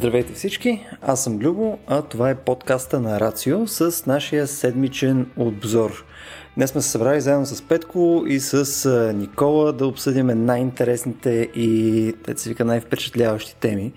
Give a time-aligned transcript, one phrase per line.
[0.00, 6.04] Здравейте всички, аз съм Любо, а това е подкаста на Рацио с нашия седмичен обзор.
[6.56, 12.48] Днес сме се събрали заедно с Петко и с Никола да обсъдим най-интересните и, се
[12.48, 13.92] вика, най-впечатляващи теми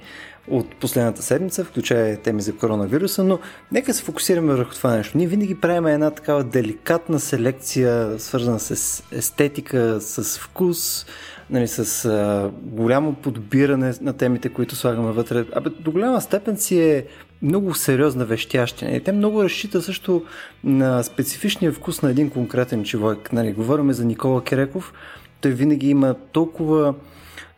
[0.47, 3.39] от последната седмица, включая теми за коронавируса, но
[3.71, 5.17] нека се фокусираме върху това нещо.
[5.17, 11.05] Ние винаги правим една такава деликатна селекция, свързана с естетика, с вкус,
[11.53, 15.45] нали, с а, голямо подбиране на темите, които слагаме вътре.
[15.55, 17.05] Абе, до голяма степен си е
[17.41, 18.91] много сериозна вещящина.
[18.91, 20.23] И те много разчита също
[20.63, 23.33] на специфичния вкус на един конкретен човек.
[23.33, 24.93] Нали, говорим за Никола Кереков.
[25.41, 26.93] Той винаги има толкова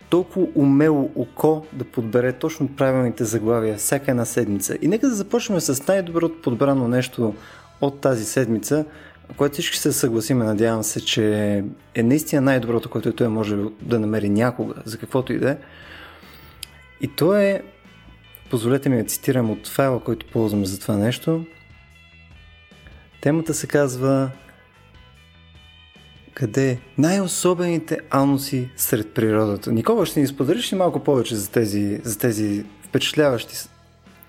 [0.09, 4.77] толкова умело око да подбере точно правилните заглавия всяка една седмица.
[4.81, 7.33] И нека да започнем с най-доброто подбрано нещо
[7.81, 8.85] от тази седмица,
[9.37, 11.63] което всички се съгласиме, надявам се, че
[11.95, 15.57] е наистина най-доброто, което той може да намери някога, за каквото и да е.
[17.01, 17.63] И то е,
[18.49, 21.45] позволете ми да цитирам от файла, който ползваме за това нещо.
[23.21, 24.31] Темата се казва
[26.33, 29.71] къде най-особените ануси сред природата.
[29.71, 33.55] Никога ще ни споделиш ли малко повече за тези, за тези впечатляващи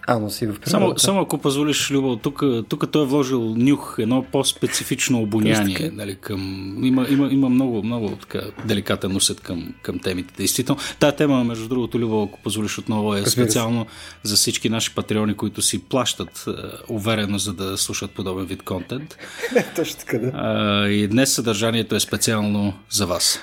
[0.06, 0.70] ануси в природата.
[0.70, 5.90] Само, само ако позволиш, Любо, тук, тук той е вложил нюх, едно по-специфично обоняние.
[5.94, 6.40] Нали, към,
[6.84, 10.34] има, има, има много, много така, деликатен усет към, към темите.
[10.36, 13.86] Действително, тая тема, между другото, Любо, ако позволиш отново, е специално
[14.22, 16.50] за всички наши патреони, които си плащат е,
[16.88, 19.16] уверено, за да слушат подобен вид контент.
[19.76, 20.32] Точно така, да.
[20.34, 23.40] А, и днес съдържанието е специално за вас.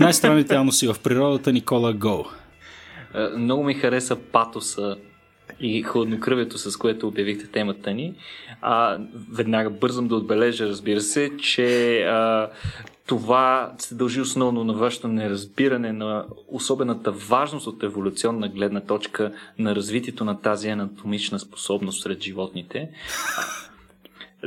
[0.00, 2.26] Най-странните ануси в природата Никола Го.
[3.14, 4.96] Е, много ми хареса патоса
[5.60, 8.14] и хладнокръвието, с което обявихте темата ни.
[8.62, 8.98] А,
[9.32, 12.50] веднага бързам да отбележа, разбира се, че а,
[13.06, 19.74] това се дължи основно на вашето неразбиране на особената важност от еволюционна гледна точка на
[19.74, 22.88] развитието на тази анатомична способност сред животните.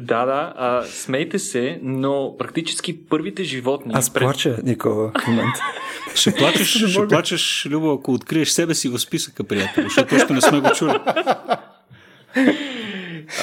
[0.02, 3.92] Да, да, а, смейте се, но практически първите животни...
[3.96, 4.24] Аз пред...
[4.24, 5.60] плача, Никола, в момента.
[6.16, 10.42] Ще плачеш, ще плачеш, Любо, ако откриеш себе си в списъка, приятел, защото още не
[10.42, 10.92] сме го чули.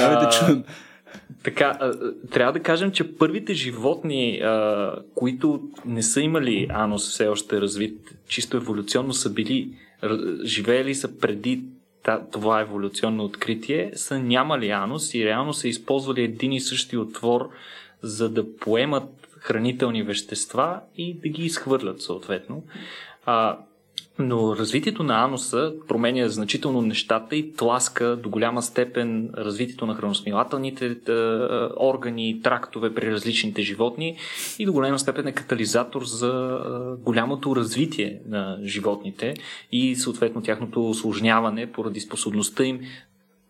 [0.01, 0.65] Айде да чуем.
[1.45, 1.79] Така,
[2.31, 4.43] трябва да кажем, че първите животни,
[5.15, 7.99] които не са имали анус все още развит,
[8.29, 9.71] чисто еволюционно са били,
[10.45, 11.65] живеели са преди
[12.33, 17.51] това еволюционно откритие, са нямали анус и реално са използвали един и същи отвор,
[18.03, 22.63] за да поемат хранителни вещества и да ги изхвърлят съответно.
[23.27, 23.59] А,
[24.19, 30.87] но развитието на ануса променя значително нещата и тласка до голяма степен развитието на храносмилателните
[30.87, 31.13] е,
[31.77, 34.17] органи, трактове при различните животни
[34.59, 39.35] и до голяма степен е катализатор за е, голямото развитие на животните
[39.73, 42.81] и съответно тяхното осложняване поради способността им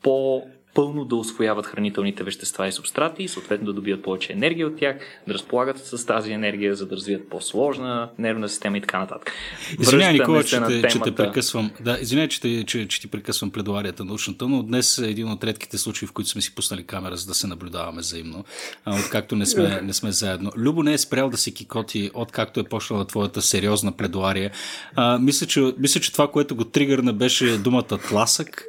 [0.02, 0.42] по
[0.75, 4.97] пълно да освояват хранителните вещества и субстрати и съответно да добият повече енергия от тях,
[5.29, 9.33] да разполагат с тази енергия, за да развият по-сложна нервна система и така нататък.
[9.81, 11.71] Извинявай, Никола, че, те, че те прекъсвам.
[11.81, 15.45] Да, извинявай, че, те, че, че ти прекъсвам пледуарията научната, но днес е един от
[15.45, 18.45] редките случаи, в които сме си пуснали камера, за да се наблюдаваме взаимно,
[18.87, 20.51] откакто не сме, не сме заедно.
[20.56, 24.51] Любо не е спрял да се кикоти, откакто е почнала твоята сериозна пледуария.
[24.95, 28.65] А, мисля, че, мисля, че това, което го тригърна, беше думата тласък.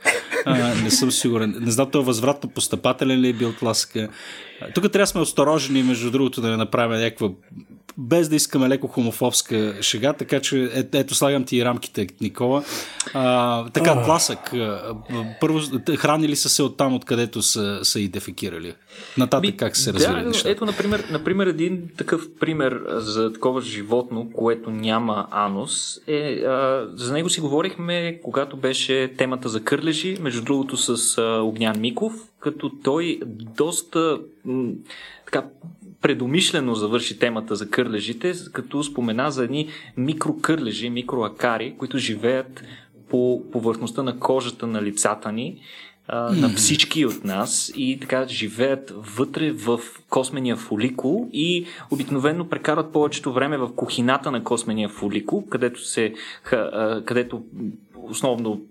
[0.46, 1.56] А, не съм сигурен.
[1.60, 4.10] Не знам, той е възвратно постъпателен ли е бил тласка.
[4.74, 7.30] Тук трябва да сме осторожни, между другото, да не направим някаква
[7.98, 12.64] без да искаме леко хомофобска шега, така че е, ето слагам ти и рамките, Никола.
[13.14, 14.54] А, така, тласък.
[15.42, 15.60] Първо,
[15.98, 18.74] хранили са се от там, откъдето са, са и дефекирали.
[19.18, 20.50] Нататък как се развили да, нещата?
[20.50, 27.14] Ето, например, например, един такъв пример за такова животно, което няма анус, е, а, за
[27.14, 32.72] него си говорихме, когато беше темата за кърлежи, между другото с а, Огнян Миков, като
[32.84, 33.20] той
[33.56, 34.72] доста м,
[35.26, 35.46] така
[36.02, 42.64] предумишлено завърши темата за кърлежите, като спомена за едни микрокърлежи, микроакари, които живеят
[43.10, 45.62] по повърхността на кожата на лицата ни,
[46.08, 52.94] а, на всички от нас и така живеят вътре в космения фоликул и обикновено прекарват
[52.94, 56.14] повечето време в кухината на космения фоликул, където, се,
[57.06, 57.44] където
[58.04, 58.62] основно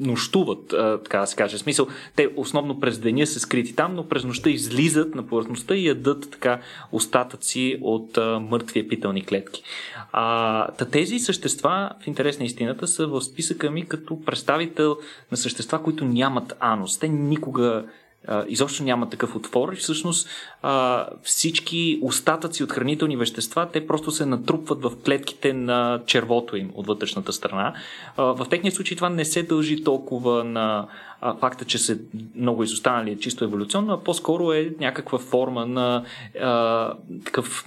[0.00, 0.68] нощуват,
[1.04, 1.56] така да се каже.
[1.56, 1.86] В смисъл,
[2.16, 6.30] те основно през деня са скрити там, но през нощта излизат на повърхността и ядат
[6.30, 6.60] така
[6.92, 9.62] остатъци от а, мъртви епителни клетки.
[10.12, 14.96] А, та тези същества, в интерес на истината, са в списъка ми като представител
[15.30, 16.98] на същества, които нямат анус.
[16.98, 17.84] Те никога
[18.48, 20.28] изобщо няма такъв отвор всъщност
[21.22, 26.86] всички остатъци от хранителни вещества, те просто се натрупват в клетките на червото им от
[26.86, 27.74] вътрешната страна.
[28.16, 30.88] В техния случай това не се дължи толкова на
[31.40, 31.98] факта, че са
[32.34, 36.04] много изостанали чисто еволюционно, а по-скоро е някаква форма на
[37.24, 37.64] такъв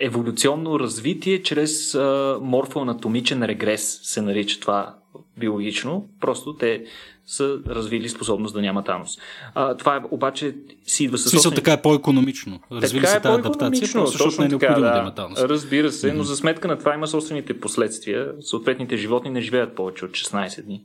[0.00, 1.94] еволюционно развитие чрез
[2.40, 4.94] морфоанатомичен регрес, се нарича това
[5.36, 6.08] биологично.
[6.20, 6.84] Просто те
[7.28, 9.18] са развили способност да нямат анус.
[9.54, 11.30] А, това е, обаче си идва с.
[11.30, 12.60] Смисъл, така е по-економично.
[12.72, 15.40] Развили така се е тази адаптация, просто защото не е необходимо да, да имат анус.
[15.40, 16.16] Разбира се, mm-hmm.
[16.16, 18.32] но за сметка на това има собствените последствия.
[18.40, 20.84] Съответните животни не живеят повече от 16 дни.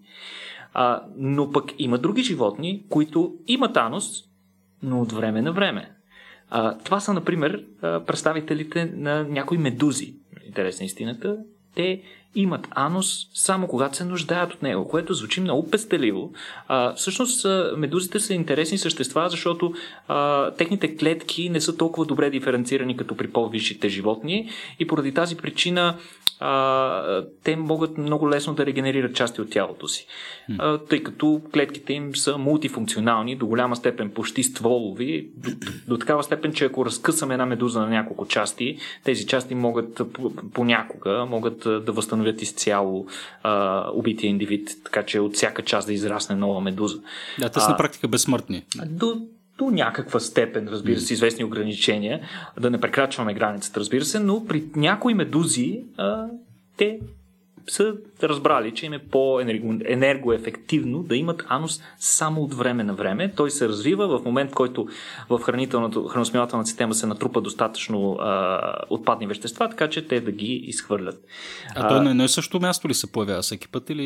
[0.74, 4.06] А, но пък има други животни, които имат анус,
[4.84, 5.92] но от време на време.
[6.50, 10.16] А, това са, например, представителите на някои медузи.
[10.46, 11.38] Интересна истината.
[11.76, 12.02] Те
[12.36, 16.32] имат анус само когато се нуждаят от него, което звучи много пестеливо.
[16.68, 17.46] А, всъщност
[17.78, 19.74] медузите са интересни същества, защото
[20.08, 24.50] а, техните клетки не са толкова добре диференцирани като при по-висшите животни
[24.80, 25.96] и поради тази причина
[26.40, 30.08] а, те могат много лесно да регенерират части от тялото си.
[30.58, 35.50] А, тъй като клетките им са мултифункционални, до голяма степен почти стволови, до,
[35.88, 40.02] до такава степен, че ако разкъсаме една медуза на няколко части, тези части могат
[40.54, 43.06] понякога могат да възстановят изцяло
[43.44, 46.98] а, убития индивид, така че от всяка част да израсне нова медуза.
[47.40, 48.66] Да, те са на практика безсмъртни.
[48.86, 49.22] До,
[49.58, 52.22] до някаква степен, разбира се, известни ограничения,
[52.60, 56.26] да не прекрачваме границата, разбира се, но при някои медузи а,
[56.78, 57.00] те
[57.68, 57.94] са
[58.24, 63.34] разбрали, че им е по-енергоефективно да имат анус само от време на време.
[63.36, 64.88] Той се развива в момент, в който
[65.30, 65.40] в
[66.10, 71.16] храносмилателната система се натрупа достатъчно а, отпадни вещества, така че те да ги изхвърлят.
[71.76, 74.04] А, а той на едно и също място ли се появява всеки път или,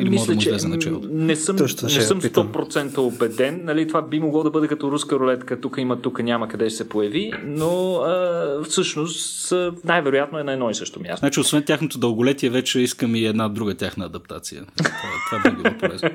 [0.00, 1.00] или мисля, може да начало?
[1.10, 3.60] Не съм, не съм 100% убеден.
[3.64, 5.60] Нали, това би могло да бъде като руска рулетка.
[5.60, 9.52] Тук има, тук няма къде ще се появи, но а, всъщност
[9.84, 11.18] най-вероятно е на едно и също място.
[11.18, 14.64] Значи, освен тяхното дълголетие, вече искам и една друга тяхна адаптация.
[14.76, 14.90] Това,
[15.30, 16.10] това би било полезно.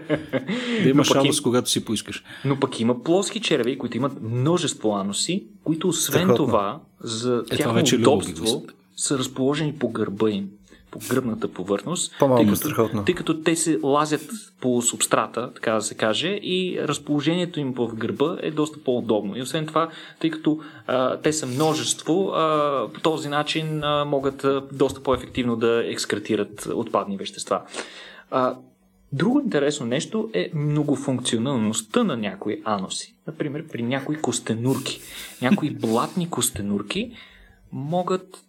[0.83, 1.44] Да имаш анус, им...
[1.44, 2.23] когато си поискаш.
[2.45, 6.45] Но пък има плоски черви, които имат множество ануси, които освен Страхотно.
[6.45, 8.65] това, за е, тяхно това удобство,
[8.95, 10.50] са разположени по гърба им
[10.94, 14.30] по гръбната повърхност, тъй като, тъй като те се лазят
[14.62, 19.38] по субстрата, така да се каже, и разположението им в гърба е доста по-удобно.
[19.38, 24.44] И освен това, тъй като а, те са множество, а, по този начин а, могат
[24.44, 27.62] а, доста по-ефективно да екскретират отпадни вещества.
[28.31, 28.56] А,
[29.13, 33.16] Друго интересно нещо е многофункционалността на някои аноси.
[33.28, 35.01] Например, при някои костенурки.
[35.42, 37.12] Някои блатни костенурки
[37.72, 38.43] могат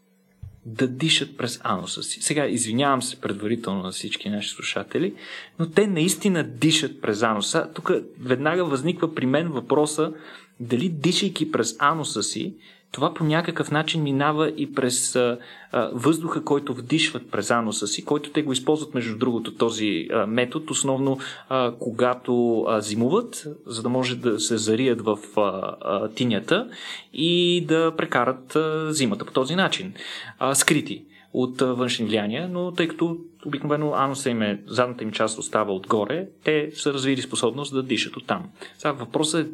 [0.67, 2.23] да дишат през ануса си.
[2.23, 5.15] Сега извинявам се предварително на всички наши слушатели,
[5.59, 7.71] но те наистина дишат през ануса.
[7.75, 7.91] Тук
[8.21, 10.13] веднага възниква при мен въпроса
[10.61, 12.55] дали дишайки през ануса си,
[12.95, 15.39] това по някакъв начин минава и през а,
[15.73, 20.27] а, въздуха, който вдишват през ануса си, който те го използват, между другото, този а,
[20.27, 21.19] метод, основно
[21.49, 25.41] а, когато а, зимуват, за да може да се зарият в а,
[25.81, 26.69] а, тинята
[27.13, 29.95] и да прекарат а, зимата по този начин,
[30.39, 35.13] а, скрити от а, външни влияния, но тъй като обикновено ануса им е, задната им
[35.13, 38.45] част остава отгоре, те са развили способност да дишат оттам.
[38.79, 39.51] Сега въпросът е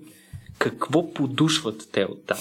[0.59, 2.39] какво подушват те оттам?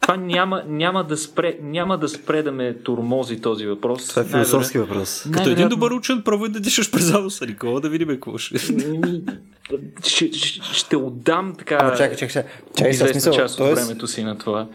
[0.00, 4.08] Това няма, няма, да спре, няма да спре да ме турмози този въпрос.
[4.08, 5.26] Това е философски въпрос.
[5.32, 8.58] Като един добър учен, пробвай да дишаш през ауса, Никола, да видим какво ще...
[10.04, 11.78] ще, ще, ще отдам така...
[11.80, 12.50] Ама чакай, чакай, чакай.
[12.76, 14.68] чакай смисъл, част от времето си на това.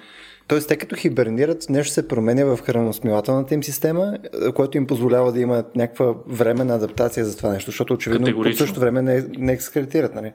[0.48, 4.18] Тоест, те като хибернират, нещо се променя в храносмилателната им система,
[4.56, 8.80] което им позволява да имат някаква временна адаптация за това нещо, защото очевидно по същото
[8.80, 10.32] време не, не екскретират, нали?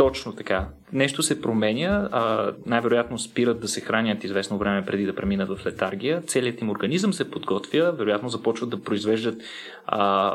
[0.00, 0.68] Точно така.
[0.92, 5.66] Нещо се променя, а, най-вероятно спират да се хранят известно време преди да преминат в
[5.66, 6.22] летаргия.
[6.22, 9.42] Целият им организъм се подготвя, вероятно започват да произвеждат
[9.86, 10.34] а,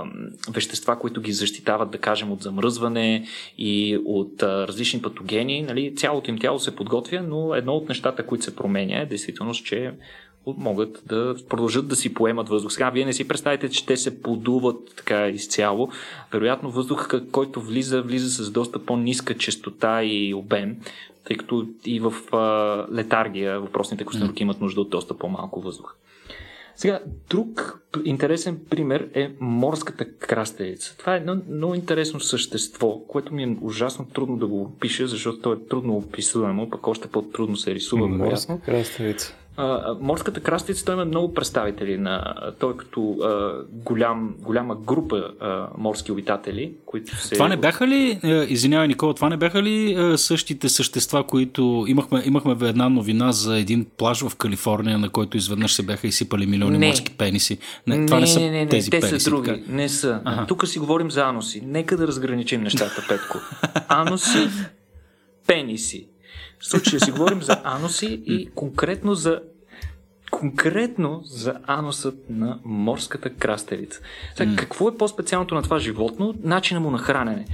[0.52, 3.26] вещества, които ги защитават, да кажем, от замръзване
[3.58, 5.62] и от а, различни патогени.
[5.62, 5.96] Нали?
[5.96, 9.92] Цялото им тяло се подготвя, но едно от нещата, които се променя е действително, че
[10.58, 12.72] могат да продължат да си поемат въздух.
[12.72, 15.90] Сега вие не си представите, че те се подуват така изцяло.
[16.32, 20.76] Вероятно въздух, който влиза, влиза с доста по-ниска частота и обем,
[21.24, 25.96] тъй като и в а, летаргия въпросните костенурки имат нужда от доста по-малко въздух.
[26.76, 27.00] Сега,
[27.30, 30.98] друг интересен пример е морската краставица.
[30.98, 35.40] Това е едно много интересно същество, което ми е ужасно трудно да го опиша, защото
[35.40, 38.08] то е трудно описуемо, пък още по-трудно се рисува.
[38.08, 39.36] Морска краставица.
[39.58, 45.68] А, морската крастица, той има много представители на той като а, голям, голяма група а,
[45.78, 47.34] морски обитатели, които се...
[47.36, 48.20] Това не бяха ли,
[48.50, 53.86] извинявай Никола, това не бяха ли същите същества, които имахме, имахме една новина за един
[53.98, 56.88] плаж в Калифорния, на който изведнъж се бяха изсипали милиони не.
[56.88, 57.58] морски пениси?
[57.88, 59.62] Не, това не, не са не, не, тези те пениси, са други, така?
[59.70, 60.22] не са.
[60.26, 60.46] Ага.
[60.48, 61.62] Тук си говорим за аноси.
[61.66, 63.38] Нека да разграничим нещата, Петко.
[63.88, 64.48] Аноси,
[65.48, 66.08] пениси.
[66.66, 69.42] В случая си говорим за аноси и конкретно за
[70.32, 74.00] конкретно за анусът на морската крастерица.
[74.36, 74.56] Сега, mm.
[74.56, 76.36] Какво е по-специалното на това животно?
[76.44, 77.46] Начина му на хранене.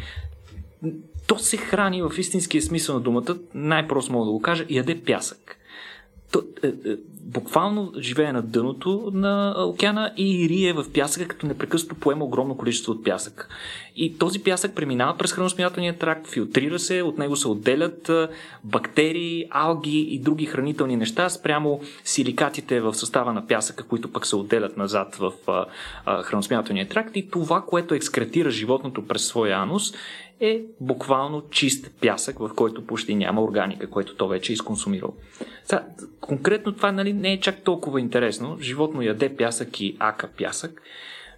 [1.28, 5.58] То се храни в истинския смисъл на думата, най-просто мога да го кажа, яде пясък
[6.32, 6.72] то, е, е,
[7.22, 12.92] буквално живее на дъното на океана и рие в пясъка, като непрекъснато поема огромно количество
[12.92, 13.50] от пясък.
[13.96, 18.12] И този пясък преминава през храносмилателния тракт, филтрира се, от него се отделят
[18.64, 24.36] бактерии, алги и други хранителни неща спрямо силикатите в състава на пясъка, които пък се
[24.36, 25.34] отделят назад в
[26.24, 29.94] храносмилателния тракт и това, което екскретира животното през своя анус
[30.40, 35.14] е буквално чист пясък, в който почти няма органика, което то вече е изконсумирал.
[35.66, 35.86] Сега,
[36.22, 38.58] конкретно това нали, не е чак толкова интересно.
[38.62, 40.82] Животно яде пясък и ака пясък,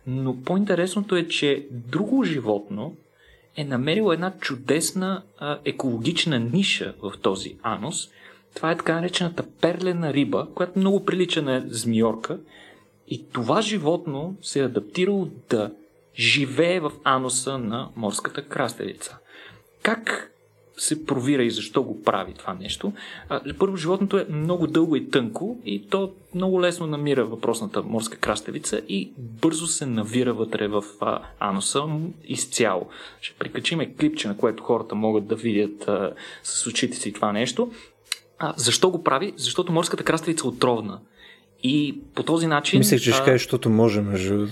[0.07, 2.95] но по-интересното е, че друго животно
[3.55, 8.09] е намерило една чудесна а, екологична ниша в този анус.
[8.55, 12.39] Това е така наречената перлена риба, която много прилича на змиорка.
[13.07, 15.71] И това животно се е адаптирало да
[16.15, 19.17] живее в ануса на морската крастелица.
[19.83, 20.32] Как
[20.77, 22.93] се провира и защо го прави това нещо.
[23.59, 28.81] Първо, животното е много дълго и тънко и то много лесно намира въпросната морска крастевица
[28.89, 30.83] и бързо се навира вътре в
[31.39, 31.83] ануса
[32.25, 32.87] изцяло.
[33.21, 36.13] Ще прикачиме клипче, на което хората могат да видят а,
[36.43, 37.71] с очите си това нещо.
[38.39, 39.33] А, защо го прави?
[39.37, 40.99] Защото морската крастевица е отровна.
[41.63, 42.79] И по този начин...
[42.79, 44.47] Мислех, че ще кажеш, защото може, между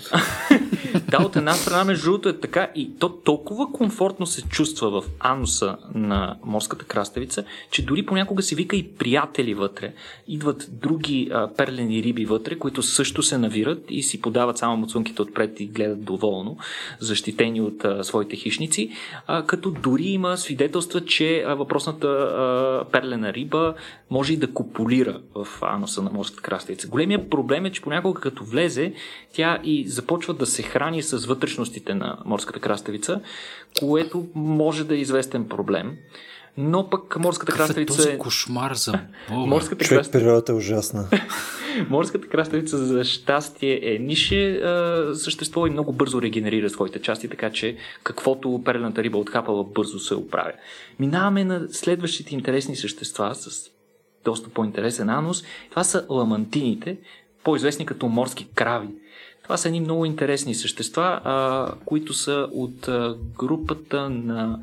[1.12, 5.04] да, от една страна, между другото е така и то толкова комфортно се чувства в
[5.20, 9.94] ануса на морската краставица, че дори понякога се вика и приятели вътре.
[10.28, 15.22] Идват други а, перлени риби вътре, които също се навират и си подават само муцунките
[15.22, 16.58] отпред и гледат доволно,
[17.00, 18.92] защитени от а, своите хищници,
[19.28, 23.74] а, като дори има свидетелства, че а, въпросната а, перлена риба
[24.10, 26.88] може и да копулира в ануса на морската краставица.
[26.88, 28.94] Големия проблем е, че понякога като влезе,
[29.34, 33.22] тя и започва да се храни с вътрешностите на морската краставица,
[33.80, 35.98] което може да е известен проблем.
[36.58, 38.02] Но пък морската Какъв краставица.
[38.02, 38.92] Е този кошмар за
[39.30, 39.46] Бога.
[39.46, 40.26] Морската Човек, краставица...
[40.26, 41.08] природата е ужасна.
[41.90, 44.62] морската краставица, за щастие, е нише,
[45.14, 50.16] съществува и много бързо регенерира своите части, така че каквото перлената риба отхапала бързо се
[50.16, 50.52] оправя.
[51.00, 53.70] Минаваме на следващите интересни същества с
[54.26, 55.44] доста по-интересен анус.
[55.70, 56.98] Това са ламантините,
[57.44, 58.88] по-известни като морски крави.
[59.44, 64.60] Това са едни много интересни същества, а, които са от а, групата на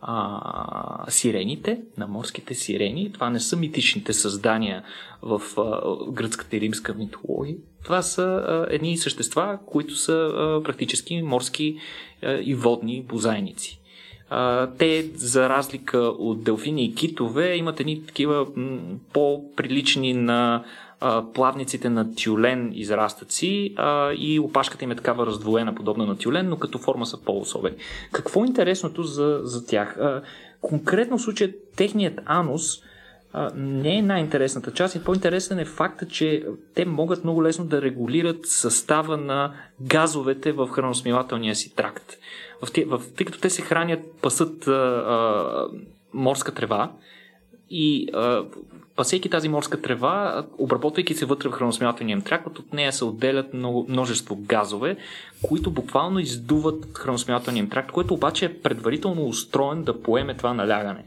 [0.00, 3.12] а, сирените, на морските сирени.
[3.12, 4.82] Това не са митичните създания
[5.22, 7.56] в а, гръцката и римска митология.
[7.84, 11.76] Това са а, едни същества, които са а, практически морски
[12.22, 13.80] а, и водни бозайници.
[14.30, 18.78] А, те, за разлика от делфини и китове, имат едни такива м-
[19.12, 20.64] по-прилични на
[21.34, 26.56] плавниците на тюлен израстъци а, и опашката им е такава раздвоена, подобна на тюлен, но
[26.56, 27.76] като форма са по-особени.
[28.12, 29.96] Какво е интересното за, за тях?
[29.98, 30.22] А,
[30.60, 32.62] конкретно в случая техният анус
[33.32, 36.44] а, не е най-интересната част и по-интересен е факта, че
[36.74, 42.12] те могат много лесно да регулират състава на газовете в храносмилателния си тракт.
[42.62, 45.66] В, в, тъй като те се хранят, пасат а, а,
[46.12, 46.90] морска трева
[47.72, 48.44] и а,
[48.96, 53.86] пасейки тази морска трева, обработвайки се вътре в храносмилателния тракт, от нея се отделят много,
[53.88, 54.96] множество газове,
[55.42, 61.04] които буквално издуват храносмилателния тракт, което обаче е предварително устроен да поеме това налягане.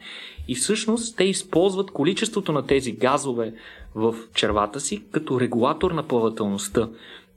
[0.47, 3.53] И всъщност те използват количеството на тези газове
[3.95, 6.89] в червата си като регулатор на плавателността.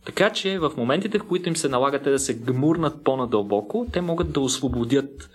[0.04, 4.32] Така че в моментите, в които им се налагате да се гмурнат по-надълбоко, те могат
[4.32, 5.30] да освободят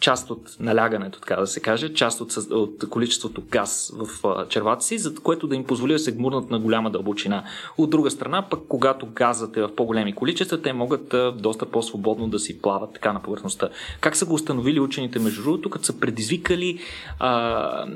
[0.00, 4.84] част от налягането, така да се каже, част от, от количеството газ в а, червата
[4.84, 7.44] си, за което да им позволи да се гмурнат на голяма дълбочина.
[7.78, 12.28] От друга страна, пък когато газът е в по-големи количества, те могат а, доста по-свободно
[12.28, 13.68] да си плават така на повърхността.
[14.00, 16.78] Как са го установили учените между другото, като са предизвикали
[17.18, 17.86] а,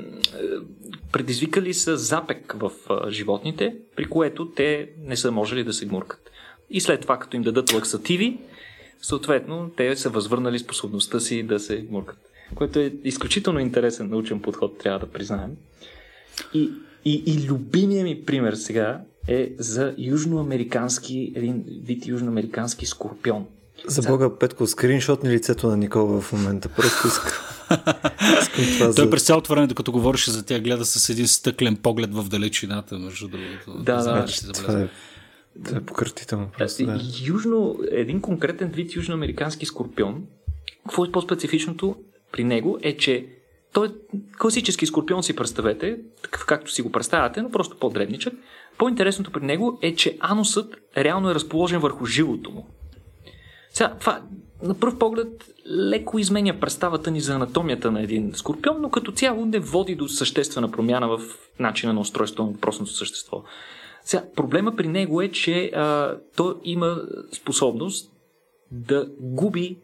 [1.11, 6.31] предизвикали са запек в а, животните, при което те не са можели да се гмуркат.
[6.69, 8.37] И след това, като им дадат лаксативи,
[9.01, 12.17] съответно те са възвърнали способността си да се гмуркат.
[12.55, 15.51] Което е изключително интересен научен подход, трябва да признаем.
[16.53, 16.71] И
[17.05, 23.45] И, и любимия ми пример сега е за южноамерикански, един вид южноамерикански скорпион.
[23.87, 26.69] За Бога, Петко, скриншотни лицето на Никола в момента.
[26.69, 27.07] Просто
[28.41, 29.09] искам това Той за...
[29.09, 33.27] през цялото време, докато говореше за тях, гледа с един стъклен поглед в далечината, между
[33.27, 33.83] другото.
[33.83, 34.25] Да, да.
[34.45, 34.53] да.
[34.53, 34.89] Това е,
[35.65, 36.49] това е пократително.
[36.57, 36.99] Просто, да.
[37.25, 40.23] Южно, един конкретен вид южноамерикански скорпион,
[40.83, 41.95] какво е по-специфичното
[42.31, 43.27] при него е, че
[43.73, 43.91] той е
[44.39, 48.33] класически скорпион си представете, такъв както си го представяте, но просто по-дребничък.
[48.77, 52.67] По-интересното при него е, че анусът реално е разположен върху жилото му.
[53.73, 54.21] Сега, това
[54.63, 59.45] на пръв поглед леко изменя представата ни за анатомията на един скорпион, но като цяло
[59.45, 61.19] не води до съществена промяна в
[61.59, 63.43] начина на устройство на въпросното същество.
[64.09, 67.01] Сега, проблема при него е, че а, то има
[67.31, 68.11] способност
[68.71, 69.77] да губи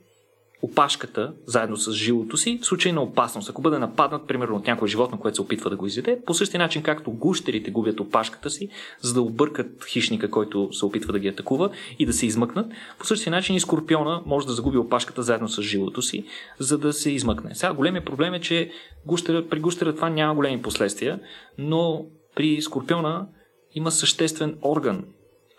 [0.62, 3.50] опашката заедно с жилото си в случай на опасност.
[3.50, 6.60] Ако бъде нападнат, примерно, от някое животно, което се опитва да го изяде, по същия
[6.60, 8.70] начин, както гущерите губят опашката си,
[9.02, 13.06] за да объркат хищника, който се опитва да ги атакува и да се измъкнат, по
[13.06, 16.26] същия начин и скорпиона може да загуби опашката заедно с жилото си,
[16.60, 17.56] за да се измъкне.
[17.56, 18.72] Сега големия проблем е, че
[19.06, 21.20] гущера, при гущера това няма големи последствия,
[21.58, 22.06] но
[22.36, 23.28] при скорпиона
[23.76, 25.06] има съществен орган,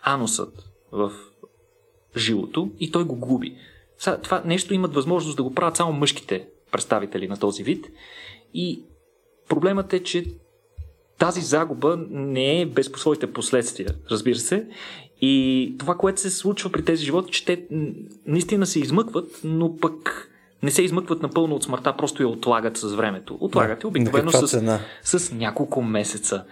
[0.01, 1.11] анусът в
[2.17, 3.57] жилото и той го губи.
[4.23, 7.87] Това нещо имат възможност да го правят само мъжките представители на този вид.
[8.53, 8.83] И
[9.49, 10.25] проблемът е, че
[11.19, 14.67] тази загуба не е без по своите последствия, разбира се.
[15.21, 17.65] И това, което се случва при тези животи, че те
[18.25, 20.26] наистина се измъкват, но пък
[20.63, 23.37] не се измъкват напълно от смъртта, просто я отлагат с времето.
[23.39, 26.43] Отлагат я обикновено с, с няколко месеца.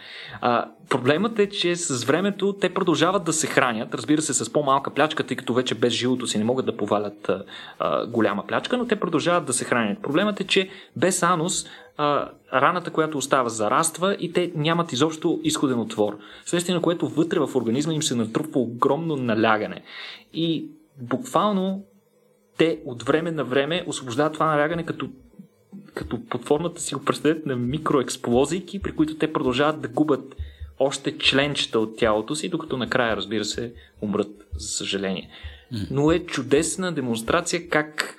[0.42, 4.94] А, проблемът е, че с времето те продължават да се хранят, разбира се, с по-малка
[4.94, 7.44] плячка, тъй като вече без жилото си не могат да повалят а,
[7.80, 10.02] а, голяма плячка, но те продължават да се хранят.
[10.02, 11.66] Проблемът е, че без анус
[11.98, 16.18] а, раната, която остава, зараства и те нямат изобщо изходен отвор.
[16.46, 19.82] Следствие на което вътре в организма им се натрупва огромно налягане.
[20.34, 20.66] И
[21.02, 21.84] буквално
[22.58, 25.10] те от време на време освобождават това налягане като,
[25.94, 30.36] като под формата си го представят на микроексплозийки, при които те продължават да губят
[30.80, 35.30] още членчета от тялото си, докато накрая, разбира се, умрат, за съжаление.
[35.92, 38.16] Но е чудесна демонстрация как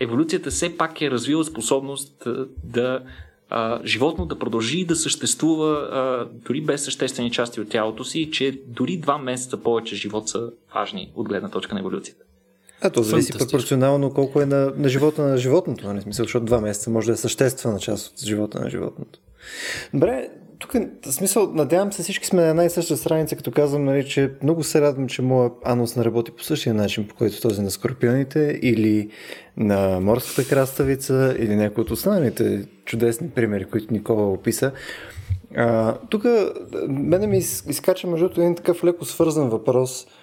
[0.00, 2.28] еволюцията все пак е развила способност
[2.64, 3.02] да
[3.50, 8.60] а, животно да продължи да съществува а, дори без съществени части от тялото си, че
[8.66, 12.24] дори два месеца повече живот са важни от гледна точка на еволюцията.
[12.80, 16.00] А то зависи пропорционално колко е на, на живота на животното, нали?
[16.00, 19.20] смисъл, защото два месеца може да е съществена част от живота на животното.
[19.94, 23.84] Добре, тук е смисъл, надявам се всички сме на една и съща страница, като казвам,
[23.84, 27.40] нали, че много се радвам, че моят анус не работи по същия начин, по който
[27.40, 29.10] този на скорпионите или
[29.56, 34.72] на морската краставица или някои от останалите чудесни примери, които Никола описа.
[36.08, 36.24] Тук
[36.88, 37.38] мене ми
[37.68, 40.06] изкача между един такъв леко свързан въпрос–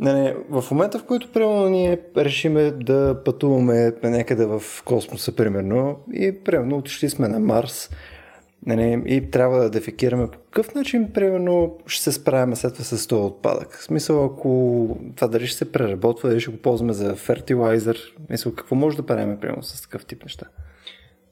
[0.00, 5.98] не, не, в момента, в който примерно ние решиме да пътуваме някъде в космоса, примерно,
[6.12, 7.90] и примерно отишли сме на Марс,
[8.66, 12.84] не, не, и трябва да дефекираме по какъв начин, примерно, ще се справяме след това
[12.84, 13.72] с този отпадък.
[13.72, 18.54] В смисъл, ако това дали ще се преработва, дали ще го ползваме за фертилайзер, мисъл,
[18.54, 20.46] какво може да правим, примерно, с такъв тип неща?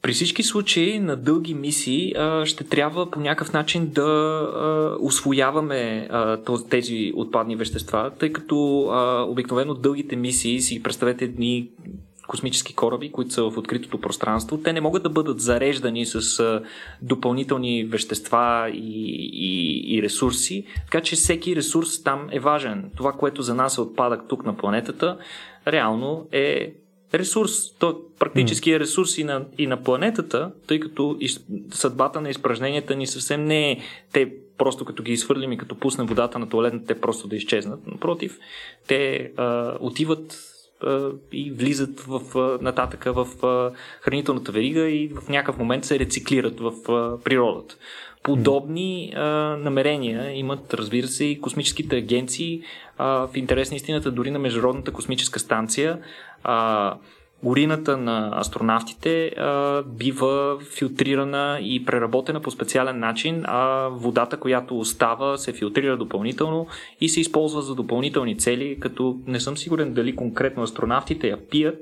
[0.02, 6.08] При всички случаи на дълги мисии а, ще трябва по някакъв начин да а, освояваме
[6.10, 6.38] а,
[6.70, 11.68] тези отпадни вещества, тъй като а, обикновено дългите мисии, си представете дни
[12.26, 16.62] космически кораби, които са в откритото пространство, те не могат да бъдат зареждани с а,
[17.02, 22.90] допълнителни вещества и, и, и ресурси, така че всеки ресурс там е важен.
[22.96, 25.18] Това, което за нас е отпадък тук на планетата,
[25.66, 26.72] реално е
[27.14, 27.74] ресурс.
[27.78, 31.18] То практически е ресурс и на, и на планетата, тъй като
[31.70, 33.78] съдбата на изпражненията ни съвсем не е
[34.12, 37.86] те просто като ги изхвърлим и като пуснем водата на туалетната, те просто да изчезнат.
[37.86, 38.38] Напротив,
[38.86, 40.38] те а, отиват
[40.82, 43.70] а, и влизат в, а, нататъка в а,
[44.00, 47.76] хранителната верига и в някакъв момент се рециклират в а, природата.
[48.22, 49.22] Подобни а,
[49.56, 52.62] намерения имат, разбира се, и космическите агенции
[52.98, 55.98] а, в интерес на истината, дори на Международната космическа станция.
[56.44, 56.94] А,
[57.44, 65.38] урината на астронавтите а, бива филтрирана и преработена по специален начин, а водата, която остава,
[65.38, 66.66] се филтрира допълнително
[67.00, 71.78] и се използва за допълнителни цели, като не съм сигурен дали конкретно астронавтите я пият,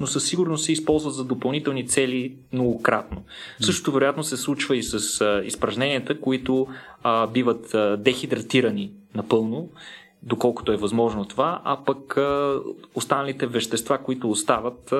[0.00, 3.22] но със сигурност се използва за допълнителни цели многократно.
[3.60, 6.66] Същото вероятно се случва и с а, изпражненията, които
[7.02, 9.68] а, биват а, дехидратирани напълно
[10.26, 12.16] доколкото е възможно това, а пък
[12.94, 14.94] останалите вещества, които остават,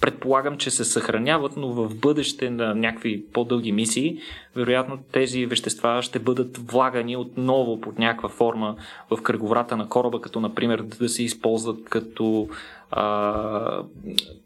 [0.00, 4.18] предполагам, че се съхраняват, но в бъдеще на някакви по-дълги мисии,
[4.56, 8.76] вероятно тези вещества ще бъдат влагани отново под някаква форма
[9.10, 12.48] в кръговрата на кораба, като например да се използват като
[12.90, 13.82] а,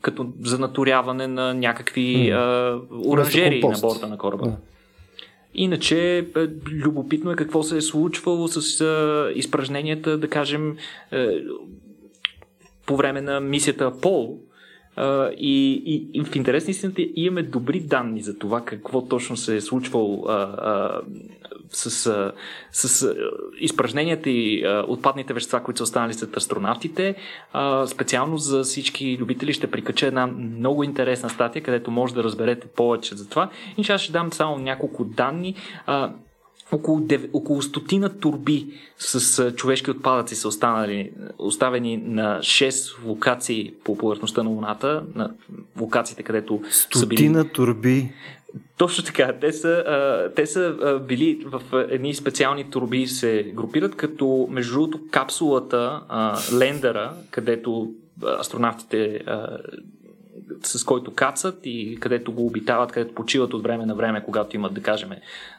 [0.00, 4.46] като занаторяване на някакви а, оранжери на борда на кораба.
[4.46, 4.56] Да.
[5.58, 6.24] Иначе, е,
[6.70, 10.76] любопитно е какво се е случвало с а, изпражненията, да кажем,
[11.12, 11.28] е,
[12.86, 14.40] по време на мисията Пол.
[14.96, 15.72] А, и,
[16.14, 20.32] и, в интерес истината имаме добри данни за това какво точно се е случвало а,
[20.32, 21.00] а,
[21.70, 22.32] с,
[22.72, 23.14] с
[23.60, 27.14] изпражненията и отпадните вещества, които са останали след астронавтите.
[27.86, 33.16] Специално за всички любители ще прикача една много интересна статия, където може да разберете повече
[33.16, 33.50] за това.
[33.78, 35.54] И аз ще дам само няколко данни
[36.72, 38.66] около, 9, около стотина турби
[38.98, 45.30] с а, човешки отпадъци са останали, оставени на 6 локации по повърхността на Луната, на
[45.80, 47.52] локациите, където стотина са били...
[47.52, 48.12] турби?
[48.76, 49.32] Точно така.
[49.40, 54.72] Те са, а, те са а, били в едни специални турби се групират, като между
[54.72, 57.92] другото капсулата, а, лендера, където
[58.40, 59.58] астронавтите а,
[60.62, 64.74] с който кацат и където го обитават, където почиват от време на време, когато имат,
[64.74, 65.10] да кажем,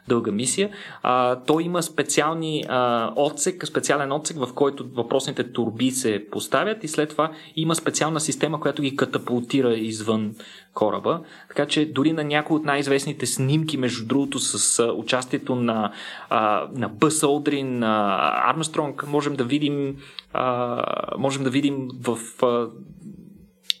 [0.08, 0.70] дълга мисия.
[1.02, 6.88] А, той има специални а, отсек, специален отсек, в който въпросните турби се поставят и
[6.88, 10.34] след това има специална система, която ги катапултира извън
[10.74, 11.20] кораба.
[11.48, 15.92] Така че дори на някои от най-известните снимки, между другото, с участието на,
[16.30, 19.96] а, на Бъс Олдрин, на Армстронг, можем да видим,
[20.32, 20.82] а,
[21.18, 22.68] можем да видим в а,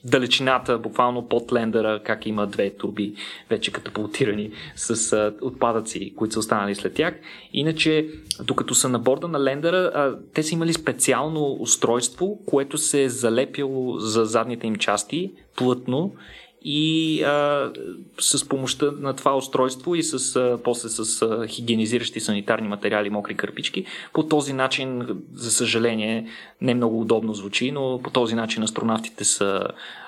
[0.04, 3.14] далечината, буквално под лендера, как има две турби
[3.50, 7.14] вече катапултирани с а, отпадъци, които са останали след тях.
[7.52, 8.08] Иначе,
[8.44, 13.08] докато са на борда на лендера, а, те са имали специално устройство, което се е
[13.08, 16.12] залепило за задните им части плътно
[16.62, 17.72] и а,
[18.20, 23.34] с помощта на това устройство и с, а, после с а, хигиенизиращи санитарни материали, мокри
[23.34, 26.28] кърпички, по този начин, за съжаление,
[26.60, 29.62] не много удобно звучи, но по този начин астронавтите са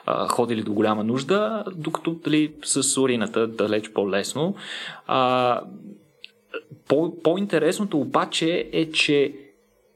[0.06, 4.54] а, ходили до голяма нужда, докато дали, с урината далеч по-лесно.
[5.06, 5.60] А,
[6.88, 9.34] по, по-интересното обаче е, че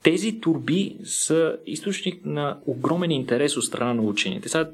[0.03, 4.49] тези турби са източник на огромен интерес от страна на учените.
[4.49, 4.71] Сега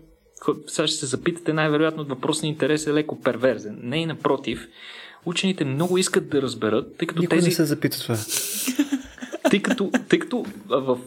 [0.67, 3.79] сега ще се запитате, най-вероятно въпросният интерес е леко перверзен.
[3.83, 4.69] Не и напротив.
[5.25, 7.49] Учените много искат да разберат, тъй като Никой тези...
[7.49, 8.17] не се запита това.
[9.51, 10.99] Тъй като, тъй като в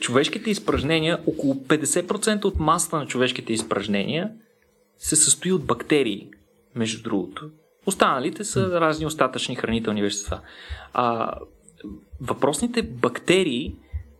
[0.00, 4.30] човешките изпражнения, около 50% от масата на човешките изпражнения
[4.98, 6.28] се състои от бактерии,
[6.74, 7.50] между другото.
[7.86, 10.40] Останалите са разни остатъчни хранителни вещества.
[10.92, 11.34] А,
[12.20, 13.74] въпросните бактерии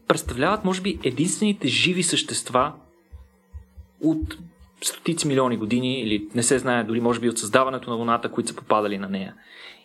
[0.09, 2.72] представляват, може би, единствените живи същества
[4.00, 4.38] от
[4.88, 8.48] стотици милиони години, или не се знае дори може би от създаването на Луната, които
[8.48, 9.34] са попадали на нея.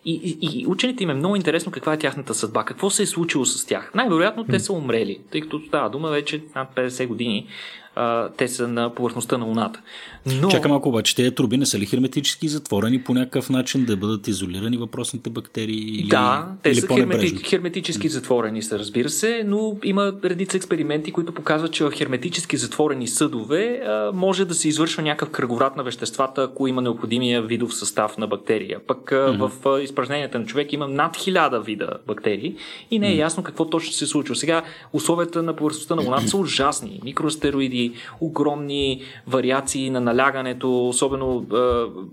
[0.05, 3.05] И, и, и учените им е много интересно каква е тяхната съдба, какво се е
[3.05, 3.91] случило с тях.
[3.95, 7.47] Най-вероятно те са умрели, тъй като става дума вече над 50 години
[7.95, 9.81] а, те са на повърхността на Луната.
[10.42, 10.50] Но...
[10.50, 14.28] Чакай малко обаче, тези труби не са ли херметически затворени по някакъв начин да бъдат
[14.28, 16.00] изолирани въпросните бактерии?
[16.00, 17.36] Или, да, те или са хермети...
[17.36, 23.08] херметически затворени, са, разбира се, но има редица експерименти, които показват, че в херметически затворени
[23.08, 28.18] съдове а, може да се извършва някакъв кръговрат на веществата, ако има необходимия видов състав
[28.18, 28.80] на бактерия.
[28.88, 29.48] Пък а, mm-hmm.
[29.48, 32.56] в а, изпражненията на човек има над хиляда вида бактерии
[32.92, 34.36] и не е ясно какво точно се случва.
[34.36, 34.63] Сега
[34.94, 37.00] условията на повърхността на Луната са ужасни.
[37.04, 41.58] Микроастероиди, огромни вариации на налягането, особено е,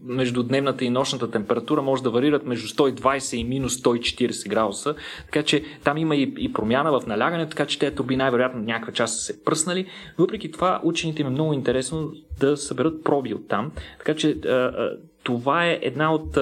[0.05, 5.43] между дневната и нощната температура може да варират между 120 и минус 140 градуса, така
[5.43, 9.15] че там има и, и промяна в налягането, така че тези турби най-вероятно някаква част
[9.15, 9.87] са се пръснали.
[10.19, 14.53] Въпреки това, учените им е много интересно да съберат проби от там, така че е,
[14.53, 14.71] е,
[15.27, 16.39] това е една от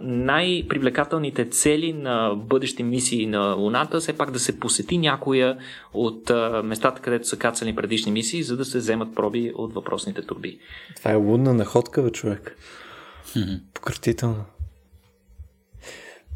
[0.00, 5.58] най-привлекателните цели на бъдещи мисии на Луната, все пак да се посети някоя
[5.94, 10.22] от а, местата, където са кацали предишни мисии, за да се вземат проби от въпросните
[10.22, 10.58] турби.
[10.96, 12.56] Това е лунна находка, бе, човек.
[13.74, 14.44] Пократително.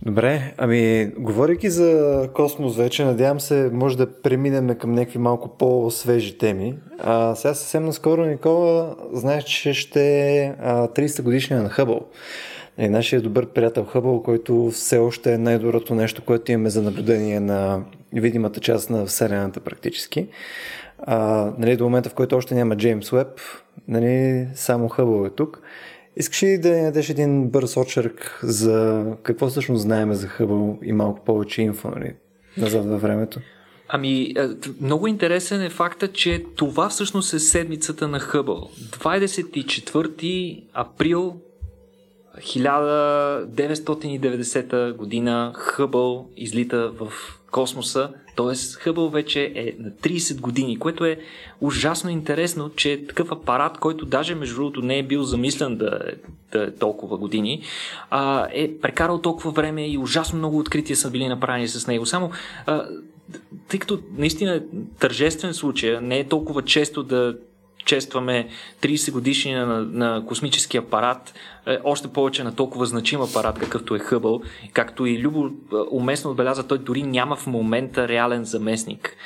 [0.03, 6.39] Добре, ами, говорейки за космос вече, надявам се, може да преминем към някакви малко по-свежи
[6.39, 6.75] теми.
[6.99, 10.03] А, сега съвсем наскоро, Никола, знаеш, че ще
[10.39, 12.01] е 30 годишния на Хъбъл
[12.79, 17.41] е нашия добър приятел Хъбъл, който все още е най-доброто нещо, което имаме за наблюдение
[17.41, 17.83] на
[18.13, 20.27] видимата част на Вселената практически.
[20.99, 23.41] А, нали, до момента, в който още няма Джеймс Уеб,
[23.89, 25.63] нали, само Хъбъл е тук.
[26.21, 30.93] Искаш ли да ни дадеш един бърз очерк за какво всъщност знаем за Хъбъл и
[30.93, 32.15] малко повече инфо нали,
[32.57, 33.41] назад във времето?
[33.89, 34.35] Ами,
[34.81, 38.71] много интересен е факта, че това всъщност е седмицата на Хъбъл.
[38.91, 41.37] 24 април
[42.41, 47.13] 1990 година Хъбъл излита в
[47.51, 48.55] космоса, т.е.
[48.79, 51.19] Хъбъл вече е на 30 години, което е
[51.61, 56.01] ужасно интересно, че такъв апарат, който даже между другото не е бил замислен да,
[56.53, 57.63] да е толкова години,
[58.11, 62.07] а, е прекарал толкова време и ужасно много открития са били направени с него.
[62.07, 62.31] Само
[62.67, 62.89] а,
[63.69, 64.63] тъй като наистина е
[64.99, 67.37] тържествен случай, не е толкова често да
[67.91, 68.49] честваме
[68.83, 71.35] 30 годишни на, на космически апарат,
[71.67, 75.51] е, още повече на толкова значим апарат, какъвто е Хъбъл, както и Любо е,
[75.91, 79.17] уместно отбеляза, той дори няма в момента реален заместник.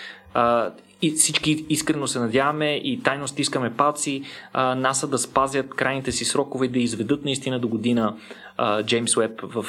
[1.02, 4.22] И всички искрено се надяваме и тайно стискаме палци
[4.54, 8.16] НАСА да спазят крайните си срокове да изведат наистина до година
[8.56, 9.66] а, Джеймс Уеб в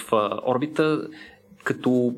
[0.48, 1.08] орбита,
[1.64, 2.14] като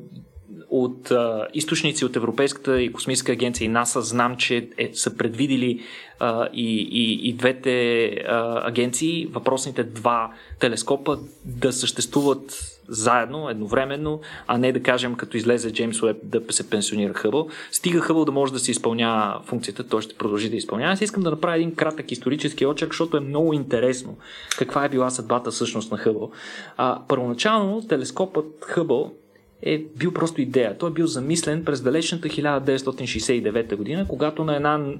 [0.70, 5.80] от а, източници от Европейската и космическа агенция и НАСА знам, че е, са предвидили
[6.20, 14.58] а, и, и, и двете а, агенции, въпросните два телескопа да съществуват заедно, едновременно, а
[14.58, 17.48] не да кажем като излезе Джеймс Уеб да се пенсионира Хъбъл.
[17.70, 20.92] Стига Хъбъл да може да се изпълнява функцията, той ще продължи да изпълнява.
[20.92, 24.16] Аз искам да направя един кратък исторически очерк, защото е много интересно
[24.58, 26.30] каква е била съдбата всъщност на Хъбъл.
[26.76, 29.12] А, първоначално телескопът Хъбъл
[29.62, 30.78] е бил просто идея.
[30.78, 34.94] Той е бил замислен през далечната 1969 година, когато на една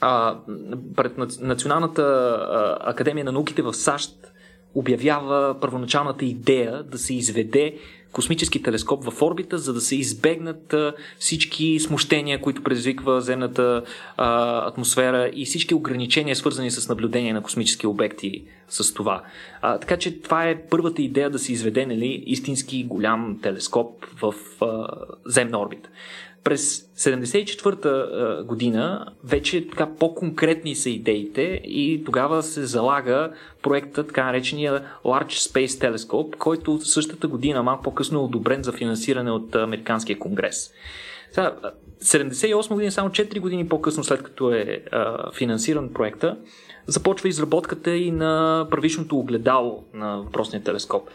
[0.00, 0.38] а,
[0.96, 2.38] пред Националната
[2.80, 4.32] академия на науките в САЩ
[4.74, 7.76] обявява първоначалната идея да се изведе
[8.16, 10.74] космически телескоп в орбита, за да се избегнат
[11.18, 13.82] всички смущения, които предизвиква земната
[14.16, 19.22] атмосфера и всички ограничения, свързани с наблюдение на космически обекти с това.
[19.62, 24.34] А, така че това е първата идея да се изведе нали, истински голям телескоп в
[24.60, 24.86] а,
[25.26, 25.88] земна орбита.
[26.46, 33.32] През 74-та година вече така по-конкретни са идеите и тогава се залага
[33.62, 39.30] проекта, така наречения Large Space Telescope, който същата година, малко по-късно е одобрен за финансиране
[39.30, 40.72] от Американския конгрес.
[41.30, 41.56] Сега,
[42.02, 46.36] 78 година, само 4 години по-късно след като е а, финансиран проекта,
[46.86, 51.08] започва изработката и на първичното огледало на въпросния телескоп.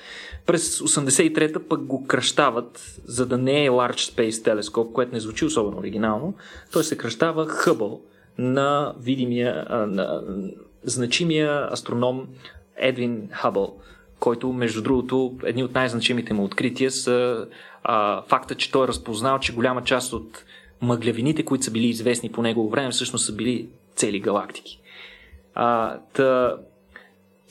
[0.46, 5.46] През 83-та пък го кръщават, за да не е Large Space телескоп, което не звучи
[5.46, 6.34] особено оригинално.
[6.72, 8.02] Той се кръщава Хъбъл
[8.38, 10.22] на видимия, на
[10.84, 12.28] значимия астроном
[12.78, 13.78] Едвин Хъбъл,
[14.20, 17.48] който, между другото, едни от най-значимите му открития са
[17.84, 20.44] а, факта, че той е разпознал, че голяма част от
[20.82, 24.81] мъглявините, които са били известни по негово време, всъщност са били цели галактики.
[25.56, 26.58] А, та,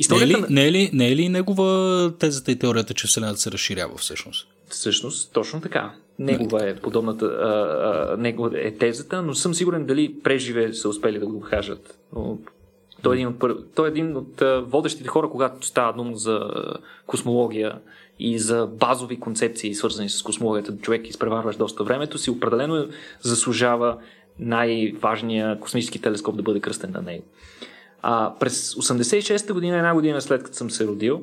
[0.00, 0.46] Историята...
[0.50, 3.38] Не, е ли, не, е ли, не е ли негова тезата и теорията, че Вселената
[3.38, 4.48] се разширява всъщност?
[4.68, 5.92] Всъщност, точно така.
[6.18, 11.18] Негова е подобната, а, а, негова е тезата, но съм сигурен дали преживе са успели
[11.18, 11.98] да го кажат.
[12.16, 12.38] Но
[13.02, 13.56] той е един от, пър...
[13.74, 16.50] той е един от водещите хора, когато става дума за
[17.06, 17.78] космология
[18.18, 20.76] и за базови концепции, свързани с космологията.
[20.76, 22.88] Човек изпреварваш доста времето си, определено
[23.20, 23.98] заслужава
[24.38, 27.24] най-важния космически телескоп да бъде кръстен на него.
[28.02, 31.22] А, през 86-та година, една година след като съм се родил,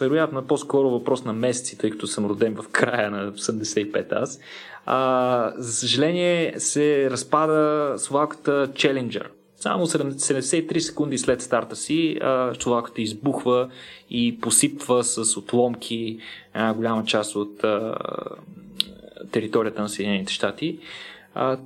[0.00, 4.40] вероятно е по-скоро въпрос на месеци, тъй като съм роден в края на 85 аз,
[4.86, 9.26] а, за съжаление се разпада свалката Challenger.
[9.56, 12.20] Само 73 секунди след старта си
[12.58, 13.68] чуваката избухва
[14.10, 16.18] и посипва с отломки
[16.74, 17.94] голяма част от а,
[19.30, 20.78] територията на Съединените щати.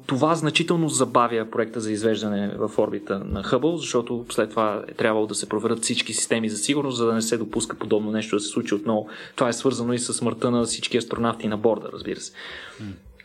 [0.07, 5.27] Това значително забавя проекта за извеждане в орбита на Хъбъл, защото след това е трябвало
[5.27, 8.41] да се проверят всички системи за сигурност, за да не се допуска подобно нещо да
[8.41, 9.09] се случи отново.
[9.37, 12.33] Това е свързано и с смъртта на всички астронавти на борда, разбира се.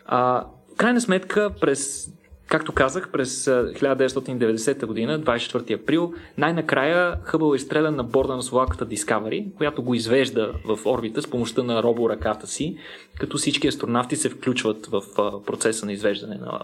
[0.05, 2.09] А, в крайна сметка, през
[2.47, 8.87] Както казах, през 1990 година, 24 април, най-накрая Хъбъл е изстрелян на борда на Словаката
[8.87, 12.77] Discovery, която го извежда в орбита с помощта на роборъката си,
[13.19, 15.01] като всички астронавти се включват в
[15.45, 16.59] процеса на извеждане на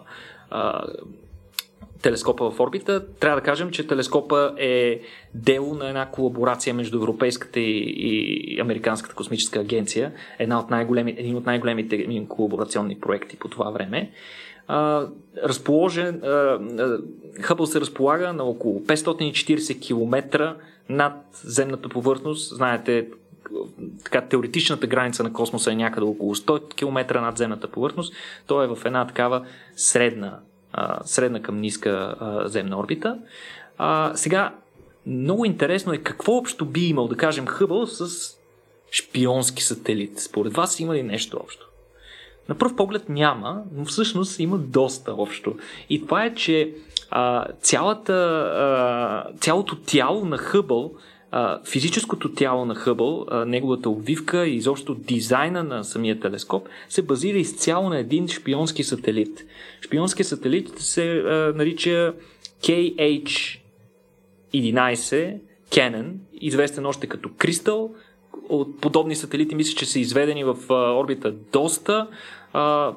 [0.50, 0.84] а,
[2.02, 3.06] телескопа в орбита.
[3.20, 5.02] Трябва да кажем, че телескопа е
[5.34, 7.94] дело на една колаборация между Европейската и,
[8.48, 10.66] и Американската космическа агенция, една от
[11.08, 14.12] един от най-големите колаборационни проекти по това време
[15.44, 16.22] разположен,
[17.42, 20.56] Хъбъл се разполага на около 540 км
[20.90, 22.56] над земната повърхност.
[22.56, 23.08] Знаете,
[24.04, 28.14] така, теоретичната граница на космоса е някъде около 100 км над земната повърхност.
[28.48, 29.46] Той е в една такава
[29.76, 30.40] средна,
[31.06, 33.20] средна към ниска земна орбита.
[33.78, 34.56] А, сега,
[35.08, 38.30] много интересно е какво общо би имал, да кажем, Хъбъл с
[38.92, 40.20] шпионски сателит.
[40.20, 41.63] Според вас има ли нещо общо?
[42.50, 45.56] На пръв поглед няма, но всъщност има доста общо.
[45.90, 46.74] И това е, че
[47.12, 50.92] а, цялата, а, цялото тяло на Хъбъл
[51.66, 57.90] физическото тяло на Хъбъл, неговата обвивка и изобщо дизайна на самия телескоп се базира изцяло
[57.90, 59.46] на един шпионски сателит.
[59.82, 62.14] Шпионският сателит се а, нарича
[62.62, 65.38] KH-11
[65.70, 67.92] Canon, известен още като Кристал.
[68.50, 72.08] От подобни сателити мисля, че са изведени в орбита доста.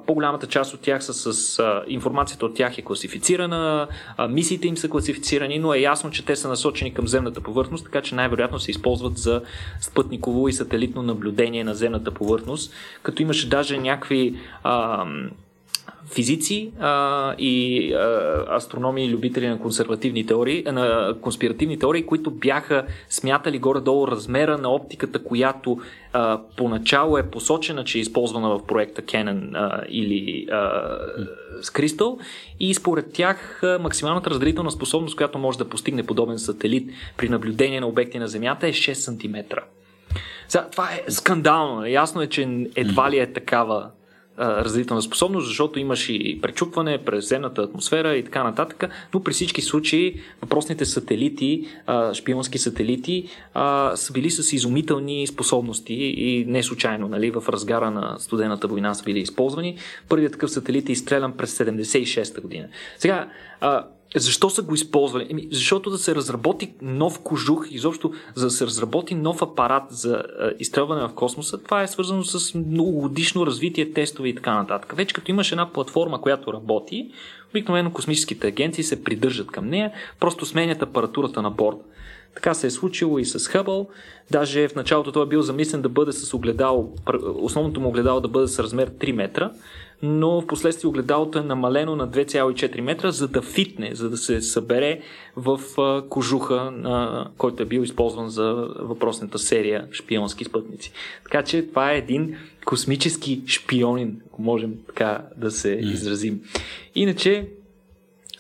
[0.07, 3.88] По-голямата част от тях са с информацията от тях е класифицирана,
[4.29, 8.03] мисиите им са класифицирани, но е ясно, че те са насочени към земната повърхност, така
[8.03, 9.42] че най-вероятно се използват за
[9.81, 12.72] спътниково и сателитно наблюдение на земната повърхност,
[13.03, 14.37] като имаше даже някакви
[16.06, 22.86] физици а, и а, астрономи и любители на консервативни теории, на конспиративни теории, които бяха
[23.08, 25.78] смятали горе-долу размера на оптиката, която
[26.12, 30.56] а, поначало е посочена, че е използвана в проекта Canon а, или а,
[31.62, 32.18] с Crystal
[32.60, 37.86] и според тях максималната разделителна способност, която може да постигне подобен сателит при наблюдение на
[37.86, 39.56] обекти на Земята е 6 см.
[40.48, 41.86] Сега, това е скандално.
[41.86, 43.90] Ясно е, че едва ли е такава
[44.38, 49.62] разделителна способност, защото имаш и пречупване през земната атмосфера и така нататък, но при всички
[49.62, 51.66] случаи въпросните сателити,
[52.12, 53.29] шпионски сателити,
[53.94, 59.05] са били с изумителни способности и не случайно, нали, в разгара на студената война са
[59.05, 59.77] били използвани.
[60.09, 62.68] Първият такъв сателит е изстрелян през 76-та година.
[62.99, 63.29] Сега,
[64.16, 65.26] защо са го използвали?
[65.30, 70.14] Еми, защото да се разработи нов кожух, изобщо за да се разработи нов апарат за
[70.14, 74.92] а, изстрелване в космоса, това е свързано с многогодишно развитие, тестове и така нататък.
[74.96, 77.10] Вече като имаш една платформа, която работи,
[77.50, 81.82] обикновено космическите агенции се придържат към нея, просто сменят апаратурата на борда.
[82.34, 83.88] Така се е случило и с Хъбъл.
[84.30, 86.92] Даже в началото той е бил замислен да бъде с огледало,
[87.34, 89.50] основното му огледало да бъде с размер 3 метра,
[90.02, 94.40] но в последствие огледалото е намалено на 2,4 метра, за да фитне, за да се
[94.40, 95.00] събере
[95.37, 95.61] в
[96.09, 100.92] кожуха, на, който е бил използван за въпросната серия шпионски спътници.
[101.24, 106.40] Така че това е един космически шпионин, ако можем така да се изразим.
[106.94, 107.48] Иначе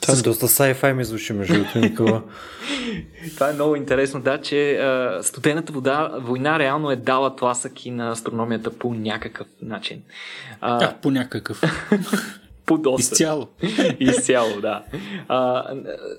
[0.06, 2.22] това е доста sci-fi ми звучи, между другото, Никола.
[3.34, 7.90] Това е много интересно, да, че а, студената вода, война реално е дала тласък и
[7.90, 10.02] на астрономията по някакъв начин.
[10.60, 11.62] А, а по някакъв.
[12.66, 13.14] по доста.
[13.14, 13.48] Изцяло.
[14.00, 14.84] Изцяло, да.
[15.28, 15.64] А,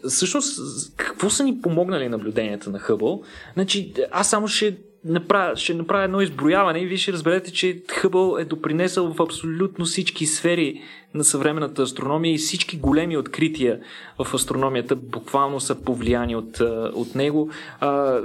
[0.10, 0.60] всъщност,
[0.97, 3.23] какво са ни помогнали наблюденията на Хъбъл?
[3.54, 8.38] Значи, аз само ще направя, ще направя едно изброяване и вие ще разберете, че Хъбъл
[8.39, 10.81] е допринесъл в абсолютно всички сфери
[11.13, 13.79] на съвременната астрономия и всички големи открития
[14.23, 16.60] в астрономията буквално са повлияни от,
[16.93, 17.49] от него.
[17.79, 18.19] А,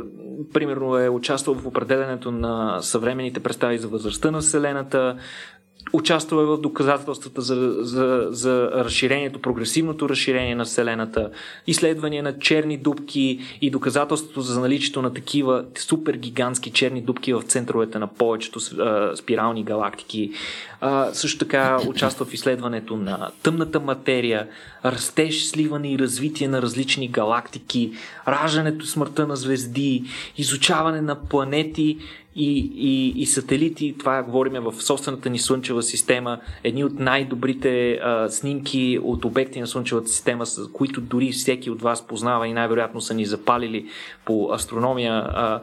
[0.53, 5.17] примерно е участвал в определенето на съвременните представи за възрастта на Вселената,
[5.93, 11.31] участвал е в доказателствата за, за, за разширението, прогресивното разширение на Вселената,
[11.67, 17.43] изследвания на черни дубки и доказателството за наличието на такива супер гигантски черни дубки в
[17.43, 20.31] центровете на повечето а, спирални галактики.
[20.81, 24.49] А, също така участва в изследването на тъмната материя,
[24.85, 27.93] растеж, сливане и развитие на различни галактики,
[28.29, 30.05] раждането, смъртта на звезди,
[30.37, 31.99] изучаване на планети
[32.37, 38.29] и, и, и сателити, това говорим в собствената ни Слънчева система, едни от най-добрите а,
[38.29, 43.01] снимки от обекти на Слънчевата система, с които дори всеки от вас познава и най-вероятно
[43.01, 43.87] са ни запалили
[44.25, 45.61] по астрономия, а,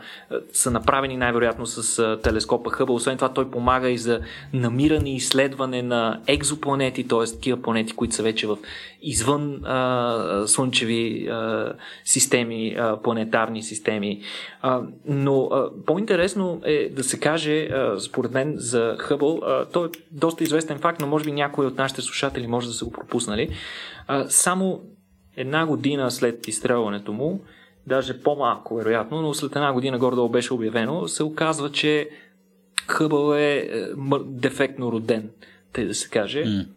[0.53, 2.95] са направени най-вероятно с а, телескопа Хъбъл.
[2.95, 4.19] Освен това той помага и за
[4.53, 7.23] намиране и изследване на екзопланети, т.е.
[7.33, 8.57] такива планети, които са вече в
[9.01, 14.21] извън а, слънчеви а, системи, а, планетарни системи.
[14.61, 19.87] А, но а, по-интересно е да се каже, а, според мен, за Хъбъл, а, той
[19.87, 22.91] е доста известен факт, но може би някои от нашите слушатели може да са го
[22.91, 23.49] пропуснали.
[24.07, 24.81] А, само
[25.37, 27.41] една година след изстрелването му,
[27.87, 32.09] даже по-малко вероятно, но след една година гордо беше обявено, се оказва, че
[32.87, 33.85] Хъбъл е, е
[34.25, 35.29] дефектно роден,
[35.73, 36.43] тъй да се каже.
[36.43, 36.67] Mm.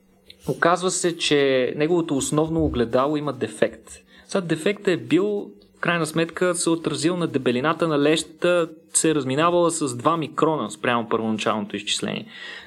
[0.48, 3.90] Оказва се, че неговото основно огледало има дефект.
[4.28, 5.50] Сега дефектът е бил
[5.83, 11.09] крайна сметка се отразил на дебелината на лещата, се е разминавала с 2 микрона спрямо
[11.09, 12.26] първоначалното изчисление.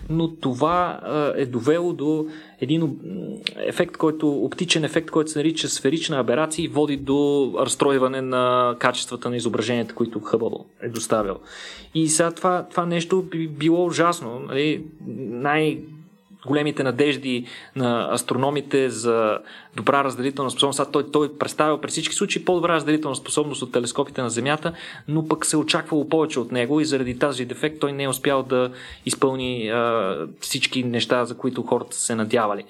[0.10, 1.00] Но това
[1.38, 2.26] е довело до
[2.62, 2.98] един
[3.56, 9.30] ефект, който, оптичен ефект, който се нарича сферична аберация и води до разстройване на качествата
[9.30, 11.36] на изображенията, които Хъбъл е доставил.
[11.94, 14.40] И сега това, това нещо би било ужасно.
[14.40, 14.84] Нали?
[15.18, 15.80] Най-
[16.46, 19.38] големите надежди на астрономите за
[19.76, 20.92] добра разделителна способност.
[20.92, 24.74] Той, той представил при всички случаи по-добра разделителна способност от телескопите на Земята,
[25.08, 28.44] но пък се очаквало повече от него и заради тази дефект той не е успял
[28.44, 28.72] да
[29.06, 32.64] изпълни а, всички неща, за които хората се надявали.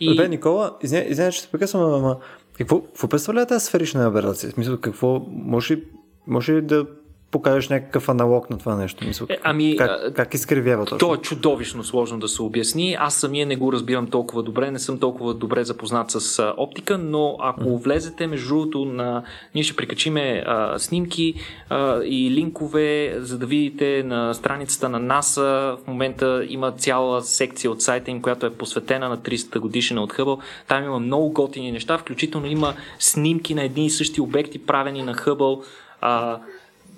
[0.00, 0.16] И...
[0.16, 2.16] Бе, Никола, извиня, че се прекъсвам, ама
[2.58, 4.50] какво, какво представлява тази сферична аберация?
[4.50, 5.78] В смисъл, какво може,
[6.26, 6.86] може да
[7.30, 9.06] покажеш някакъв аналог на това нещо?
[9.06, 10.98] Мисъл, е, ами, как, как изкривява точно?
[10.98, 12.96] То е чудовищно сложно да се обясни.
[13.00, 17.36] Аз самия не го разбирам толкова добре, не съм толкова добре запознат с оптика, но
[17.40, 17.82] ако mm.
[17.82, 19.22] влезете между другото на...
[19.54, 21.34] Ние ще прикачиме а, снимки
[21.68, 25.76] а, и линкове, за да видите на страницата на НАСА.
[25.84, 30.12] В момента има цяла секция от сайта им, която е посветена на 300 годишна от
[30.12, 30.38] Хъбъл.
[30.68, 35.14] Там има много готини неща, включително има снимки на едни и същи обекти, правени на
[35.14, 35.62] Хъбъл.
[36.00, 36.38] А,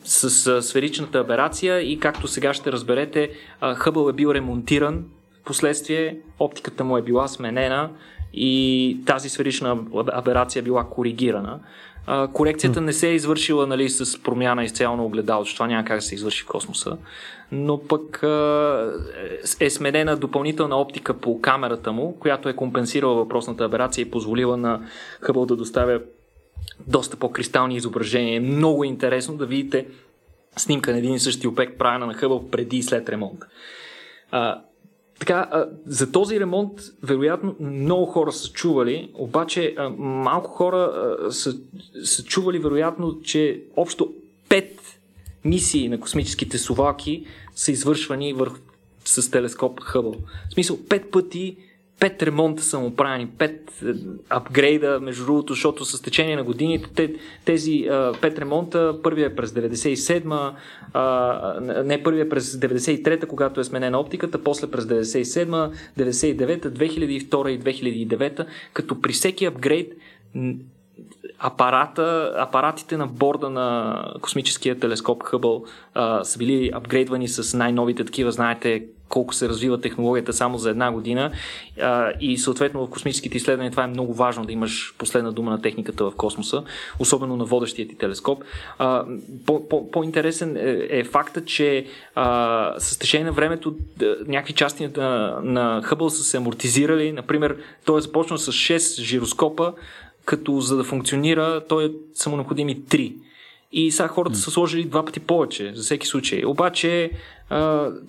[0.04, 3.30] с сферичната аберация и както сега ще разберете,
[3.74, 5.04] Хъбъл е бил ремонтиран,
[5.40, 7.90] в последствие оптиката му е била сменена
[8.32, 9.78] и тази сферична
[10.12, 11.60] аберация е била коригирана.
[12.32, 16.02] Корекцията не се е извършила нали, с промяна изцяло на огледало, това няма как да
[16.02, 16.96] се извърши в космоса,
[17.52, 18.92] но пък а,
[19.60, 24.80] е сменена допълнителна оптика по камерата му, която е компенсирала въпросната аберация и позволила на
[25.20, 26.00] Хъбъл да доставя
[26.86, 28.36] доста по-кристални изображения.
[28.36, 29.86] Е много интересно да видите
[30.56, 33.40] снимка на един и същи обект, правена на Хъбъл преди и след ремонт.
[34.30, 34.62] А,
[35.18, 36.72] така, а, за този ремонт,
[37.02, 41.56] вероятно, много хора са чували, обаче а, малко хора а, са,
[42.04, 44.12] са чували, вероятно, че общо
[44.48, 44.98] пет
[45.44, 48.56] мисии на космическите совалки са извършвани върху,
[49.04, 50.14] с телескоп Хъбъл.
[50.50, 51.56] В смисъл, пет пъти
[52.00, 53.92] пет ремонта са му правени, пет е,
[54.30, 57.88] апгрейда, между другото, защото с течение на годините тези
[58.20, 60.52] пет ремонта, първият е през 97
[60.92, 67.48] а, не първият е през 93-та, когато е сменена оптиката, после през 97 99 2002
[67.48, 67.60] и
[68.08, 69.92] 2009 като при всеки апгрейд
[71.38, 78.32] апарата, апаратите на борда на космическия телескоп Хъбъл а, са били апгрейдвани с най-новите такива,
[78.32, 81.30] знаете колко се развива технологията само за една година
[81.80, 85.62] а, и съответно в космическите изследвания това е много важно да имаш последна дума на
[85.62, 86.62] техниката в космоса,
[86.98, 88.44] особено на водещия ти телескоп.
[88.78, 89.04] А,
[89.46, 93.76] по, по, по-интересен е, е факта, че а, с течение на времето
[94.26, 99.72] някакви части на, на Хъбъл са се амортизирали, например той е започнал с 6 жироскопа,
[100.24, 103.14] като за да функционира, той е само необходими 3.
[103.72, 106.44] И сега хората са сложили два пъти повече, за всеки случай.
[106.46, 107.10] Обаче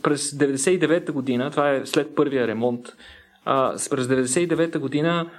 [0.03, 2.85] през 99-та година, това е след първия ремонт,
[3.89, 5.29] през 99-та година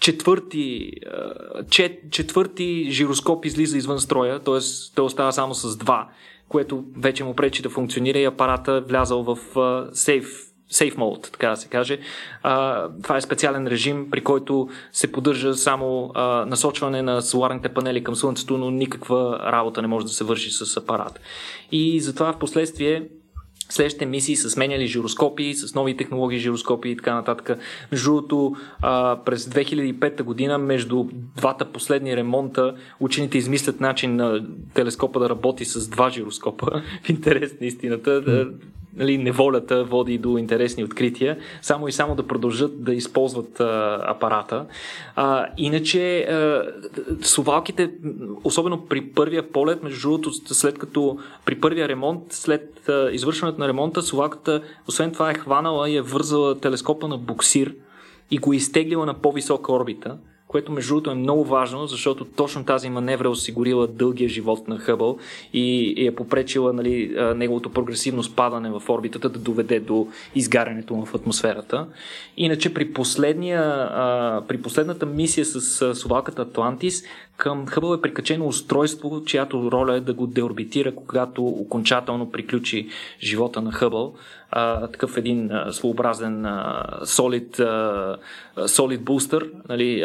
[0.00, 0.92] четвърти,
[1.70, 4.58] чет, четвърти жироскоп излиза извън строя, т.е.
[4.94, 6.08] той остава само с два,
[6.48, 9.38] което вече му пречи да функционира и апарата влязал в
[9.92, 11.98] сейф safe mode, така да се каже.
[12.42, 18.04] А, това е специален режим, при който се поддържа само а, насочване на соларните панели
[18.04, 21.20] към Слънцето, но никаква работа не може да се върши с апарат.
[21.72, 23.08] И затова в последствие
[23.72, 27.58] следващите мисии са сменяли жироскопи, с нови технологии жироскопи и така нататък.
[27.92, 28.56] Между другото,
[29.24, 31.04] през 2005 година, между
[31.36, 34.44] двата последни ремонта, учените измислят начин на
[34.74, 36.82] телескопа да работи с два жироскопа.
[37.02, 38.22] В интерес на истината
[38.96, 44.66] нали, неволята води до интересни открития, само и само да продължат да използват а, апарата.
[45.16, 46.62] А, иначе, а,
[47.22, 47.90] совалките,
[48.44, 53.68] особено при първия полет, между другото, след като при първия ремонт, след а, извършването на
[53.68, 57.74] ремонта, совалката, освен това е хванала и е вързала телескопа на буксир
[58.30, 60.16] и го е изтеглила на по-висока орбита
[60.50, 64.78] което между другото е много важно, защото точно тази маневра е осигурила дългия живот на
[64.78, 65.18] Хъбъл
[65.52, 71.14] и е попречила нали, неговото прогресивно спадане в орбитата да доведе до изгарянето му в
[71.14, 71.86] атмосферата.
[72.36, 73.62] Иначе при, последния,
[74.48, 77.02] при последната мисия с совалката Атлантис
[77.36, 82.88] към Хъбъл е прикачено устройство, чиято роля е да го деорбитира, когато окончателно приключи
[83.20, 84.14] живота на Хъбъл
[84.50, 86.42] а, такъв един а, своеобразен
[87.04, 90.04] solid booster, нали,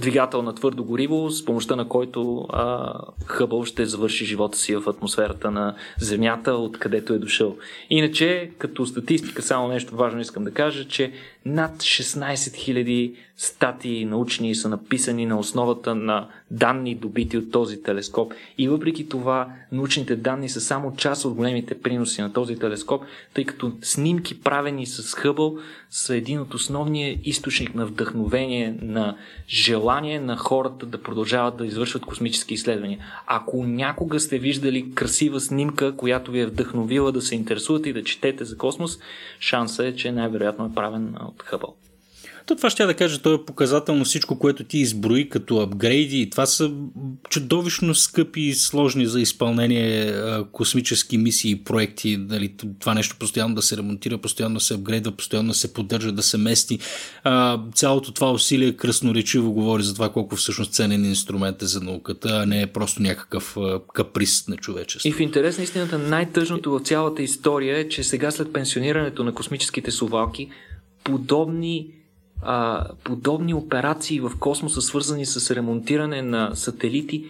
[0.00, 2.94] двигател на твърдо гориво, с помощта на който а,
[3.26, 7.56] Хъбъл ще завърши живота си в атмосферата на Земята, откъдето е дошъл.
[7.90, 11.12] Иначе, като статистика, само нещо важно искам да кажа, че
[11.48, 18.32] Над 16 000 статии научни са написани на основата на данни, добити от този телескоп.
[18.58, 23.44] И въпреки това, научните данни са само част от големите приноси на този телескоп, тъй
[23.44, 25.58] като снимки, правени с Хъбъл,
[25.90, 29.16] са един от основния източник на вдъхновение, на
[29.48, 32.98] желание на хората да продължават да извършват космически изследвания.
[33.26, 38.04] Ако някога сте виждали красива снимка, която ви е вдъхновила да се интересувате и да
[38.04, 38.98] четете за космос,
[39.40, 41.14] шанса е, че най-вероятно е правен
[41.44, 41.76] Хъбъл.
[42.46, 46.30] То това ще да кажа, то е показателно всичко, което ти изброи като апгрейди.
[46.30, 46.72] Това са
[47.30, 50.14] чудовищно скъпи и сложни за изпълнение
[50.52, 52.16] космически мисии и проекти.
[52.16, 56.12] Дали, това нещо постоянно да се ремонтира, постоянно да се апгрейдва, постоянно да се поддържа,
[56.12, 56.78] да се мести.
[57.24, 62.28] А, цялото това усилие красноречиво говори за това колко всъщност ценен инструмент е за науката,
[62.28, 63.56] а не е просто някакъв
[63.94, 65.08] каприз на човечеството.
[65.08, 69.34] И в интерес на истината най-тъжното в цялата история е, че сега след пенсионирането на
[69.34, 70.48] космическите сувалки,
[71.06, 71.92] подобни
[72.42, 77.26] а, подобни операции в космоса, свързани с ремонтиране на сателити,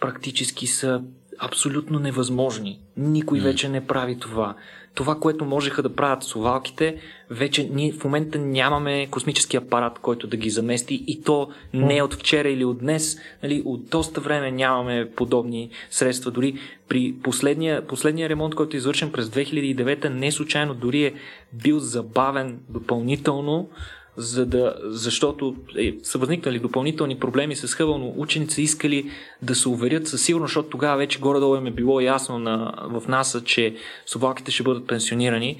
[0.00, 1.02] практически са
[1.38, 2.80] абсолютно невъзможни.
[2.96, 4.54] Никой вече не прави това.
[4.96, 6.96] Това, което можеха да правят совалките,
[7.30, 12.14] вече ние в момента нямаме космически апарат, който да ги замести и то не от
[12.14, 13.18] вчера или от днес.
[13.42, 16.30] Нали, от доста време нямаме подобни средства.
[16.30, 21.14] Дори при последния, последния ремонт, който е извършен през 2009, не случайно дори е
[21.52, 23.68] бил забавен допълнително,
[24.16, 29.10] за да, защото е, са възникнали допълнителни проблеми с Хъбъл, но ученици искали
[29.42, 33.08] да се уверят със сигурност, защото тогава вече горе-долу им е било ясно на, в
[33.08, 33.74] НАСА, че
[34.06, 35.56] собаките ще бъдат пенсионирани.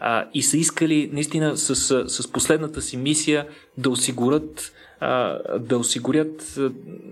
[0.00, 1.74] А, и са искали наистина с,
[2.08, 3.46] с последната си мисия
[3.78, 4.72] да осигурят
[5.58, 6.58] да осигурят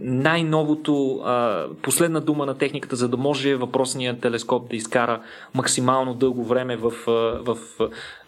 [0.00, 1.22] най-новото,
[1.82, 5.20] последна дума на техниката, за да може въпросният телескоп да изкара
[5.54, 6.92] максимално дълго време в,
[7.40, 7.58] в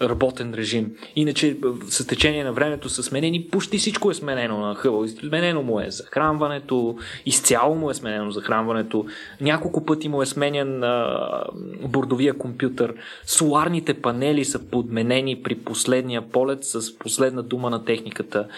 [0.03, 0.93] работен режим.
[1.17, 1.57] Иначе
[1.89, 5.09] с течение на времето са сменени, почти всичко е сменено на Хъбъл.
[5.09, 6.97] Сменено му е захранването,
[7.27, 9.07] изцяло му е сменено захранването,
[9.41, 10.81] няколко пъти му е сменен
[11.83, 12.95] бордовия компютър,
[13.27, 18.49] соларните панели са подменени при последния полет с последна дума на техниката.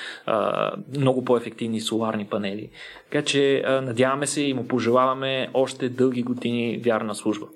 [0.96, 2.70] Много по-ефективни соларни панели.
[3.10, 7.46] Така че надяваме се и му пожелаваме още дълги години вярна служба.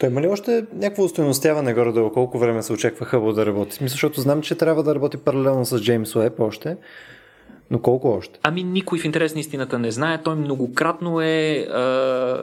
[0.00, 2.10] Той има ли още някакво устойностяване горе-долу?
[2.10, 3.74] Колко време се очаква Хъбъл да работи?
[3.74, 6.76] Смисъл, защото знам, че трябва да работи паралелно с Джеймс Уеб още.
[7.70, 8.40] Но колко още?
[8.42, 10.22] Ами никой в интерес на истината не знае.
[10.22, 11.66] Той многократно е, е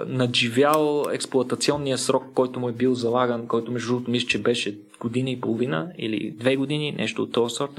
[0.08, 5.30] надживял експлуатационния срок, който му е бил залаган, който между другото мисля, че беше година
[5.30, 7.72] и половина или две години, нещо от този сорт.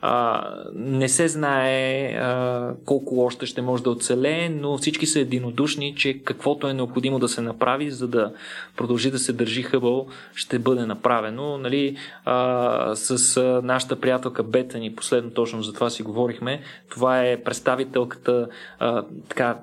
[0.00, 0.44] А,
[0.74, 6.18] не се знае а, колко още ще може да оцелее, но всички са единодушни, че
[6.24, 8.32] каквото е необходимо да се направи, за да
[8.76, 11.58] продължи да се държи Хъбъл, ще бъде направено.
[11.58, 16.60] Нали, а, с нашата приятелка Бетани, последно точно за това си говорихме,
[16.90, 18.48] това е представителката
[18.78, 19.58] а, така,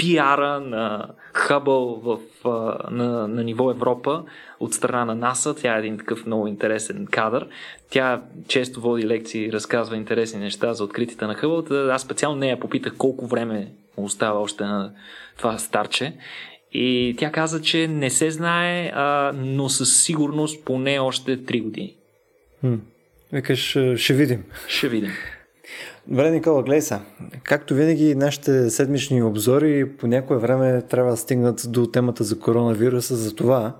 [0.00, 2.18] пиара на Хъбъл в,
[2.90, 4.24] на, на ниво Европа
[4.60, 5.54] от страна на НАСА.
[5.54, 7.48] Тя е един такъв много интересен кадър.
[7.90, 11.64] Тя често води лекции, разказва интересни неща за откритите на Хъбъл.
[11.90, 14.92] Аз специално нея попитах колко време остава още на
[15.38, 16.12] това старче.
[16.72, 21.96] И тя каза, че не се знае, а, но със сигурност поне още 3 години.
[22.60, 22.74] Хм.
[23.32, 24.44] Викаш, ще видим.
[24.68, 25.12] Ще видим.
[26.10, 27.00] Добре, Никола, гледай са.
[27.42, 33.16] Както винаги, нашите седмични обзори по някое време трябва да стигнат до темата за коронавируса.
[33.16, 33.76] За това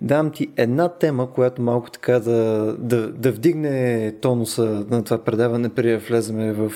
[0.00, 5.68] давам ти една тема, която малко така да, да, да вдигне тонуса на това предаване,
[5.68, 6.72] преди да влеземе в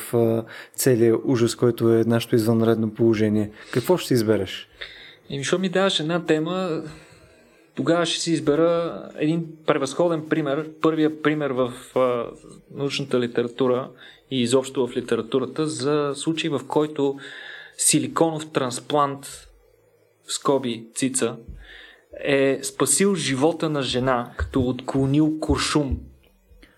[0.74, 3.50] целия ужас, който е нашето извънредно положение.
[3.72, 4.68] Какво ще избереш?
[5.30, 6.82] И защо ми даваш една тема,
[7.78, 10.70] тогава ще си избера един превъзходен пример.
[10.80, 12.24] Първия пример в а,
[12.74, 13.90] научната литература
[14.30, 17.18] и изобщо в литературата за случай, в който
[17.76, 19.26] силиконов трансплант
[20.26, 21.36] в скоби цица
[22.24, 25.98] е спасил живота на жена, като отклонил куршум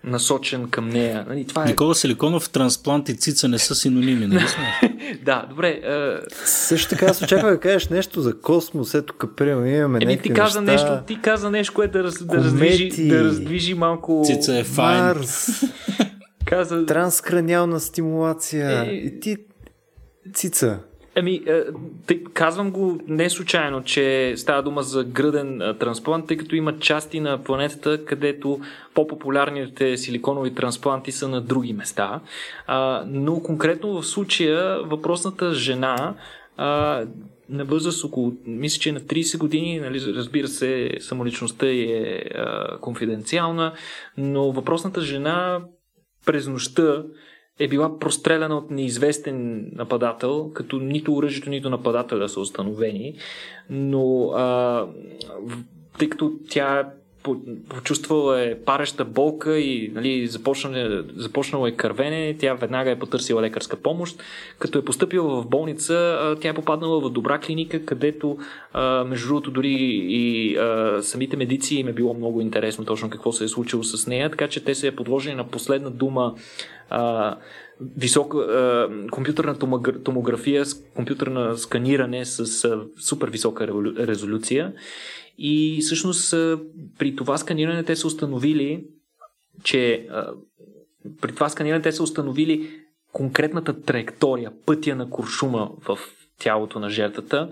[0.03, 1.25] насочен към нея.
[1.29, 1.65] Нали, това е...
[1.65, 4.97] Никола Силиконов, трансплант и цица не са синоними, нали сме?
[5.25, 5.81] да, добре.
[5.85, 6.33] Uh...
[6.45, 10.61] Също така аз очаквам да кажеш нещо за космос, ето каприма, имаме Еми, ти каза
[10.61, 10.91] неща...
[10.91, 14.23] нещо, ти каза нещо, което да, раз, да, раздвижи, да раздвижи малко...
[14.25, 15.03] Цица е файн.
[15.03, 15.47] Марс.
[16.45, 16.85] каза...
[16.85, 18.83] Транскраниална стимулация.
[18.83, 18.93] Е...
[18.93, 19.37] И ти...
[20.33, 20.79] Цица.
[21.15, 21.63] Ами, е,
[22.07, 26.79] тъй, казвам го не случайно, че става дума за гръден а, трансплант, тъй като има
[26.79, 28.59] части на планетата, където
[28.93, 32.21] по-популярните силиконови транспланти са на други места.
[32.67, 36.15] А, но конкретно в случая въпросната жена
[36.57, 37.03] а,
[37.49, 43.73] на възраст около, мисля, че на 30 години, нали, разбира се, самоличността е а, конфиденциална,
[44.17, 45.61] но въпросната жена
[46.25, 47.03] през нощта
[47.63, 53.15] е била простреляна от неизвестен нападател, като нито оръжието, нито нападателя са установени.
[53.69, 54.87] Но а,
[55.97, 56.89] тъй като тя
[57.69, 63.77] почувствала е пареща болка и нали, започна, започнало е кървене, тя веднага е потърсила лекарска
[63.77, 64.23] помощ.
[64.59, 68.37] Като е поступила в болница, тя е попаднала в добра клиника, където
[69.05, 69.75] между другото дори
[70.09, 70.57] и
[71.01, 74.47] самите медици им е било много интересно точно какво се е случило с нея, така
[74.47, 76.35] че те се е подложили на последна дума
[77.97, 79.55] висока компютърна
[80.03, 80.65] томография,
[80.95, 82.69] компютърна сканиране с
[82.99, 83.67] супер висока
[83.99, 84.73] резолюция
[85.37, 86.31] и всъщност
[86.99, 88.83] при това сканиране те са установили,
[89.63, 90.07] че
[91.21, 92.69] при това сканиране те са установили
[93.13, 95.99] конкретната траектория, пътя на куршума в
[96.39, 97.49] тялото на жертвата,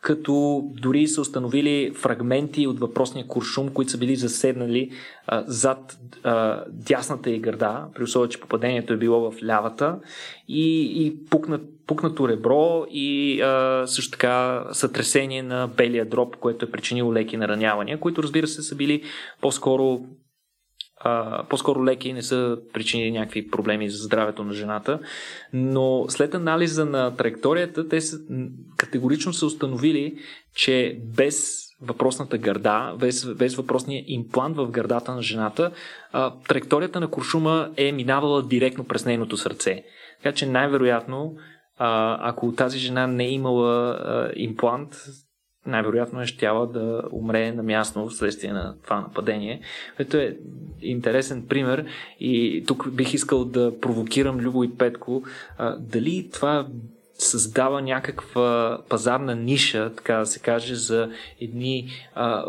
[0.00, 4.90] като дори са установили фрагменти от въпросния куршум, които са били заседнали
[5.26, 9.98] а, зад а, дясната и гърда, при условие, че попадението е било в лявата
[10.48, 16.70] и, и пукнат, пукнато ребро и а, също така сътресение на белия дроб, което е
[16.70, 19.02] причинило леки наранявания, които разбира се са били
[19.40, 20.00] по-скоро
[21.00, 25.00] а, по-скоро леки, не са причинили някакви проблеми за здравето на жената,
[25.52, 28.18] но след анализа на траекторията, те са,
[28.76, 30.18] категорично са установили,
[30.54, 35.70] че без въпросната гърда, без, без въпросния имплант в гърдата на жената,
[36.12, 39.84] а, траекторията на куршума е минавала директно през нейното сърце.
[40.22, 41.36] Така че най-вероятно,
[41.78, 44.96] а, ако тази жена не е имала а, имплант,
[45.66, 49.60] най-вероятно е щяла да умре на място вследствие на това нападение.
[49.98, 50.36] Ето е
[50.80, 51.86] интересен пример
[52.20, 55.22] и тук бих искал да провокирам Любо и Петко.
[55.58, 56.66] А, дали това
[57.18, 61.10] създава някаква пазарна ниша, така да се каже, за
[61.40, 62.44] едни а,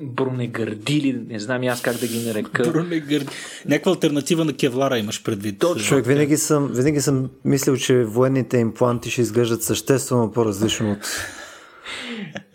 [0.00, 2.62] бронегардили, не знам аз как да ги нарека.
[2.62, 3.28] Бронегърди.
[3.66, 5.58] Някаква альтернатива на кевлара имаш предвид.
[5.58, 5.88] Точно.
[5.88, 10.98] Човек, винаги съм, винаги съм мислил, че военните импланти ще изглеждат съществено по-различно от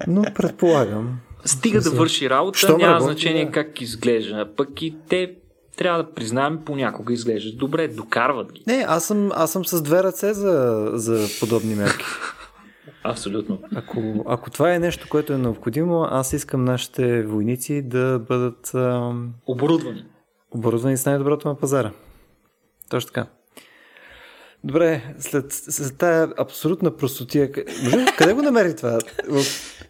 [0.08, 1.20] но предполагам.
[1.46, 3.52] Стига да върши работа, Що няма работа, значение да.
[3.52, 4.50] как изглежда.
[4.58, 5.34] Пък и те
[5.78, 8.64] трябва да признаем, понякога изглеждат добре, докарват ги.
[8.68, 12.06] Не, аз съм, аз съм с две ръце за, за подобни мерки.
[13.12, 13.60] Абсолютно.
[13.76, 19.34] Ако, ако това е нещо, което е необходимо, аз искам нашите войници да бъдат ам...
[19.46, 20.06] оборудвани.
[20.52, 21.92] Оборудвани с най-доброто на пазара.
[22.90, 23.28] Точно така.
[24.64, 27.52] Добре, след, след тая абсолютна простотия,
[28.18, 29.00] къде го намери това?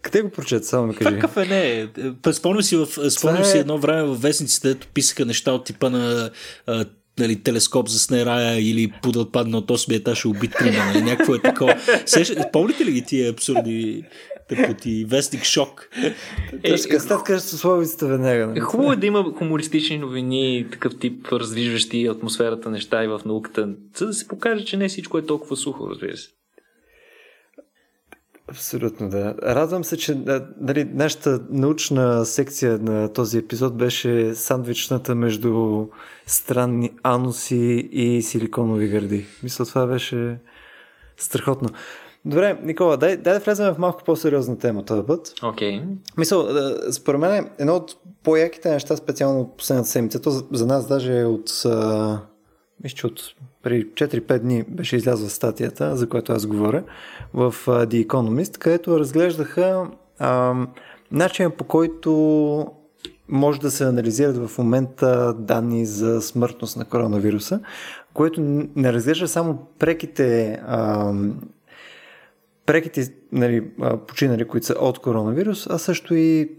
[0.02, 0.66] Къде го прочет?
[0.66, 1.16] Само ми кажи.
[1.16, 2.34] Какъв е не?
[2.34, 3.60] Спомням си, в, спомням си е...
[3.60, 6.30] едно време в вестниците, дето писаха неща от типа на
[6.68, 6.86] а,
[7.20, 11.36] нали, телескоп за снерая или подът падна от 8 етаж и убит трима, нали, някакво
[11.36, 11.76] е такова.
[12.54, 14.04] Помните ли ги тия абсурдни
[14.50, 15.90] тъпоти, вестник шок.
[16.64, 18.48] Е, след където словицата веднага.
[18.48, 18.60] Нали?
[18.60, 24.06] Хубаво е да има хумористични новини, такъв тип раздвижващи атмосферата неща и в науката, за
[24.06, 26.30] да се покаже, че не всичко е толкова сухо, разбира се.
[28.50, 29.36] Абсолютно, да.
[29.44, 30.18] Радвам се, че
[30.62, 35.86] нали, нашата научна секция на този епизод беше сандвичната между
[36.26, 39.26] странни ануси и силиконови гърди.
[39.44, 40.40] Мисля, това беше
[41.18, 41.70] страхотно.
[42.26, 45.34] Добре, Никола, дай, дай да влезем в малко по-сериозна тема този път.
[45.44, 45.72] Окей.
[45.72, 45.86] Okay.
[46.18, 46.48] Мисъл,
[46.92, 51.50] според мен едно от по-яките неща, специално последната седмица, то за нас даже е от,
[51.66, 52.20] а,
[52.84, 53.22] мисля, че от
[53.64, 56.84] преди 4-5 дни беше излязла статията, за която аз говоря,
[57.34, 59.88] в The Economist, където разглеждаха
[60.20, 60.56] а,
[61.12, 62.68] начина по който
[63.30, 67.60] може да се анализират в момента данни за смъртност на коронавируса,
[68.14, 68.42] което
[68.76, 71.14] не разглежда само преките а,
[72.66, 73.70] преките нали,
[74.08, 76.52] починали, които са от коронавирус, а също и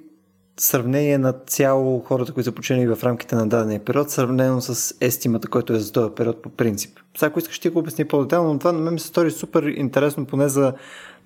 [0.61, 5.49] сравнение на цяло хората, които са починали в рамките на дадения период, сравнено с естимата,
[5.49, 6.99] който е за този период по принцип.
[7.17, 9.63] Сега, ако искаш, ти го обясни по-детално, но това на мен ми се стори супер
[9.63, 10.73] интересно, поне за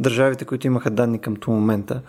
[0.01, 2.01] държавите, които имаха данни към този момента.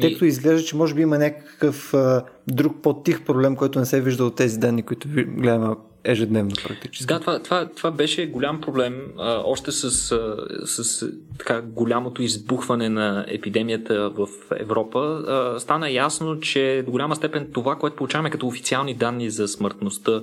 [0.00, 4.00] Тъй като изглежда, че може би има някакъв а, друг по-тих проблем, който не се
[4.00, 7.06] виждал от тези данни, които гледаме ежедневно практически.
[7.06, 9.12] Да, това, това, това беше голям проблем.
[9.18, 16.40] А, още с, с, с така, голямото избухване на епидемията в Европа а, стана ясно,
[16.40, 20.22] че до голяма степен това, което получаваме като официални данни за смъртността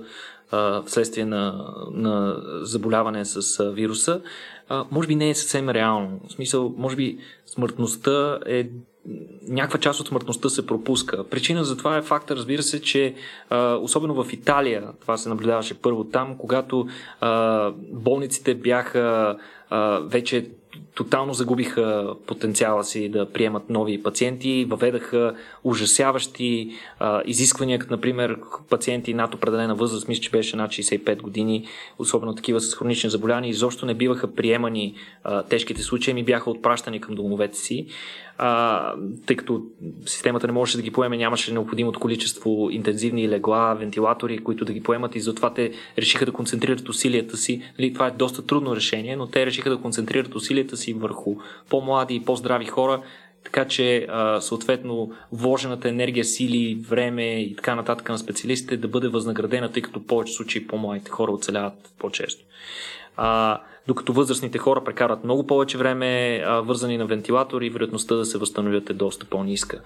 [0.51, 4.21] а, вследствие на, на заболяване с а, вируса,
[4.69, 6.19] а, може би не е съвсем реално.
[6.27, 8.69] В смисъл, може би смъртността е
[9.47, 11.23] някаква част от смъртността се пропуска.
[11.23, 13.13] Причина за това е факта, разбира се, че
[13.49, 16.87] а, особено в Италия, това се наблюдаваше първо там, когато
[17.21, 19.37] а, болниците бяха
[19.69, 20.49] а, вече
[20.95, 28.37] тотално загубиха потенциала си да приемат нови пациенти, въведаха ужасяващи а, изисквания, като например
[28.69, 31.67] пациенти над определена възраст, мисля, че беше над 65 години,
[31.99, 37.01] особено такива с хронични заболявания, изобщо не биваха приемани а, тежките случаи, ми бяха отпращани
[37.01, 37.87] към домовете си
[38.37, 38.93] а,
[39.25, 39.61] тъй като
[40.05, 44.83] системата не можеше да ги поеме, нямаше необходимото количество интензивни легла, вентилатори, които да ги
[44.83, 47.61] поемат и затова те решиха да концентрират усилията си.
[47.79, 51.35] Нали, това е доста трудно решение, но те решиха да концентрират усилията си върху
[51.69, 53.01] по-млади и по-здрави хора,
[53.43, 54.07] така че
[54.39, 60.05] съответно вложената енергия, сили, време и така нататък на специалистите да бъде възнаградена, тъй като
[60.05, 62.45] повече случаи по-младите хора оцеляват по-често.
[63.17, 68.37] А, докато възрастните хора прекарат много повече време а, вързани на вентилатори, вероятността да се
[68.37, 69.81] възстановят е доста по-ниска.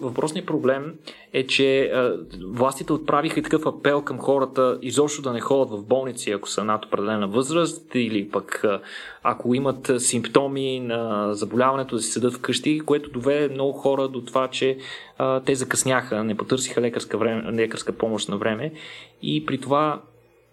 [0.00, 0.94] въпросният проблем
[1.32, 5.84] е, че а, властите отправиха и такъв апел към хората изобщо да не ходят в
[5.84, 8.80] болници, ако са над определена възраст или пък а,
[9.22, 14.48] ако имат симптоми на заболяването да си седат вкъщи, което доведе много хора до това,
[14.48, 14.78] че
[15.18, 18.72] а, те закъсняха, не потърсиха лекарска, време, лекарска помощ на време
[19.22, 20.00] и при това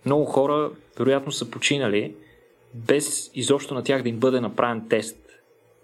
[0.05, 2.15] много хора вероятно са починали
[2.73, 5.17] без изобщо на тях да им бъде направен тест,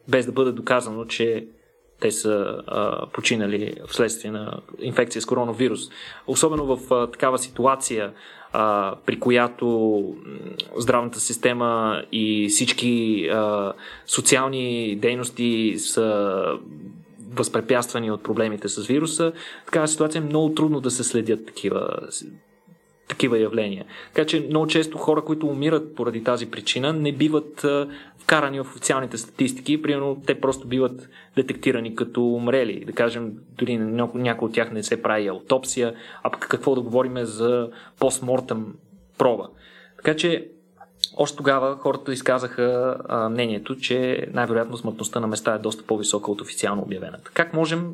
[0.08, 1.48] без да бъде доказано, че
[2.00, 5.80] те са а, починали вследствие на инфекция с коронавирус.
[6.28, 8.14] Особено в а, такава ситуация,
[8.52, 10.16] а, при която
[10.78, 13.74] здравната система и всички а,
[14.06, 16.46] социални дейности са
[17.34, 19.32] възпрепятствани от проблемите с вируса,
[19.66, 22.00] такава ситуация е много трудно да се следят такива
[23.08, 23.86] такива явления.
[24.14, 27.66] Така че много често хора, които умират поради тази причина, не биват
[28.18, 29.82] вкарани в официалните статистики.
[29.82, 32.86] Примерно те просто биват детектирани като умрели.
[32.86, 35.94] Да кажем, дори някой от тях не се прави аутопсия,
[36.24, 38.74] а пък какво да говорим за постмортъм
[39.18, 39.48] проба.
[39.98, 40.48] Така че
[41.18, 46.42] още тогава хората изказаха а, мнението, че най-вероятно смъртността на места е доста по-висока от
[46.42, 47.32] официално обявената.
[47.34, 47.94] Как можем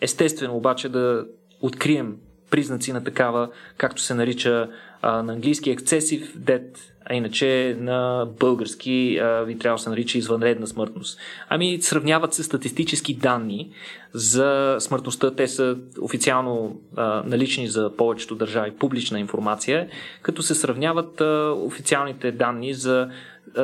[0.00, 1.26] естествено обаче да
[1.60, 2.16] открием
[2.50, 4.68] признаци на такава, както се нарича
[5.02, 6.78] а, на английски excessive death,
[7.10, 11.18] а иначе на български а, ви трябва да се нарича извънредна смъртност.
[11.48, 13.70] Ами сравняват се статистически данни
[14.12, 15.34] за смъртността.
[15.34, 19.88] Те са официално а, налични за повечето държави, публична информация,
[20.22, 23.08] като се сравняват а, официалните данни за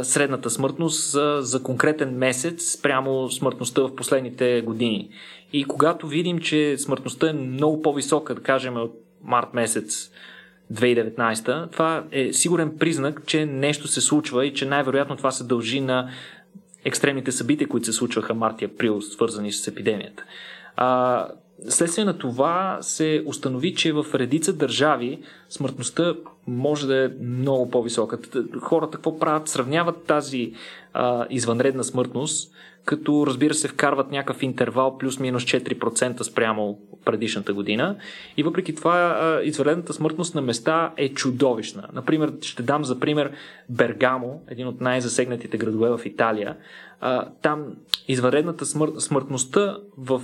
[0.03, 5.11] средната смъртност за, за конкретен месец спрямо смъртността в последните години.
[5.53, 10.11] И когато видим, че смъртността е много по-висока, да кажем от март месец
[10.73, 15.81] 2019, това е сигурен признак, че нещо се случва и че най-вероятно това се дължи
[15.81, 16.11] на
[16.85, 20.25] екстремните събития, които се случваха март и април, свързани с епидемията.
[20.77, 21.29] А,
[21.69, 26.15] следствие на това се установи, че в редица държави смъртността
[26.47, 28.19] може да е много по-висока.
[28.61, 29.49] Хората какво правят?
[29.49, 30.53] Сравняват тази
[30.93, 32.53] а, извънредна смъртност
[32.85, 37.97] като разбира се вкарват някакъв интервал плюс-минус 4% спрямо предишната година.
[38.37, 41.89] И въпреки това извънредната смъртност на места е чудовищна.
[41.93, 43.33] Например, ще дам за пример
[43.69, 46.57] Бергамо, един от най-засегнатите градове в Италия.
[47.43, 47.67] Там
[48.09, 50.23] извънредната смърт, смъртността в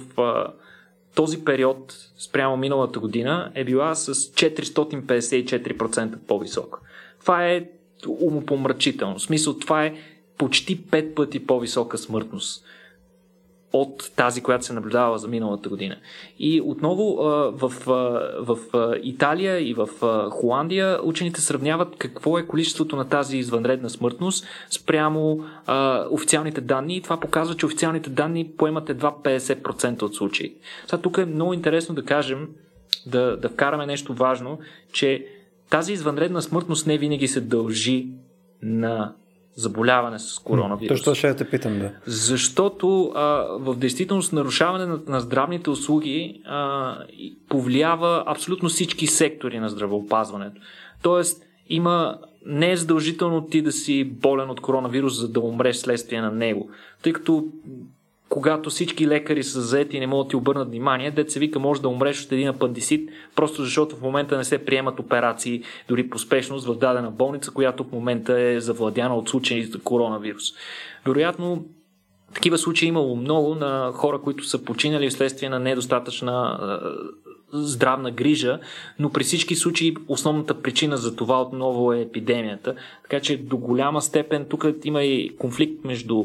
[1.19, 6.81] този период спрямо миналата година е била с 454% по-висока.
[7.21, 7.65] Това е
[8.09, 9.19] умопомрачително.
[9.19, 9.95] В смисъл, това е
[10.37, 12.65] почти 5 пъти по-висока смъртност
[13.73, 15.97] от тази, която се наблюдава за миналата година.
[16.39, 17.15] И отново
[17.53, 17.73] в,
[18.41, 18.59] в
[19.03, 19.89] Италия и в
[20.31, 25.45] Холандия учените сравняват какво е количеството на тази извънредна смъртност спрямо
[26.11, 30.55] официалните данни и това показва, че официалните данни поемат едва 50% от случаи.
[30.87, 32.49] Сега тук е много интересно да кажем,
[33.07, 34.59] да, да вкараме нещо важно,
[34.93, 35.27] че
[35.71, 38.09] тази извънредна смъртност не винаги се дължи
[38.63, 39.15] на
[39.59, 40.99] заболяване с коронавирус.
[41.01, 41.91] Точно ще те питам, да.
[42.07, 46.97] Защото а, в действителност нарушаване на, на здравните услуги а,
[47.49, 50.61] повлиява абсолютно всички сектори на здравеопазването.
[51.03, 56.21] Тоест, има не е задължително ти да си болен от коронавирус, за да умреш следствие
[56.21, 56.71] на него.
[57.03, 57.45] Тъй като
[58.29, 61.83] когато всички лекари са заети и не могат да ти обърнат внимание, се вика може
[61.83, 66.19] да умреш от един апандисит, просто защото в момента не се приемат операции дори по
[66.19, 70.45] спешност в дадена болница, която в момента е завладяна от случаи за коронавирус.
[71.07, 71.65] Вероятно,
[72.35, 76.59] такива случаи е имало много на хора, които са починали вследствие на недостатъчна
[77.53, 78.61] здравна грижа,
[78.99, 82.75] но при всички случаи основната причина за това отново е епидемията.
[83.03, 86.25] Така че до голяма степен тук има и конфликт между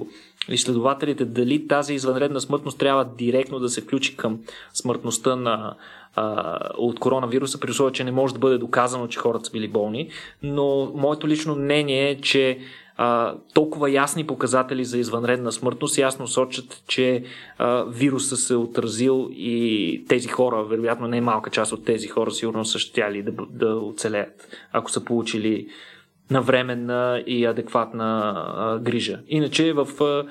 [0.50, 4.40] изследователите дали тази извънредна смъртност трябва директно да се включи към
[4.74, 5.76] смъртността на,
[6.16, 9.68] а, от коронавируса, при условие, че не може да бъде доказано, че хората са били
[9.68, 10.10] болни.
[10.44, 12.60] Но моето лично мнение е, че
[12.98, 17.24] а, толкова ясни показатели за извънредна смъртност ясно сочат, че
[17.58, 22.66] а, вируса се отразил и тези хора, вероятно не малка част от тези хора, сигурно
[22.66, 25.68] са щяли да, да оцелеят, ако са получили
[26.34, 29.20] навременна и адекватна а, грижа.
[29.28, 30.26] Иначе в, а,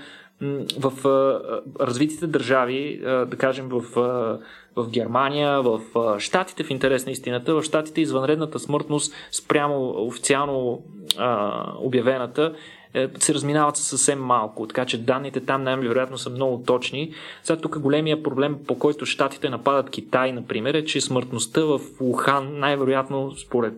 [0.81, 1.41] в а,
[1.81, 4.39] развитите държави, а, да кажем в, а,
[4.77, 10.83] в Германия, в а, Штатите, в интерес на истината, в Штатите извънредната смъртност спрямо официално
[11.19, 12.55] а, обявената
[12.95, 17.15] е, се разминават съвсем малко, така че данните там най-вероятно са много точни.
[17.43, 22.59] Сега тук големия проблем, по който щатите нападат Китай, например, е, че смъртността в Ухан
[22.59, 23.75] най-вероятно според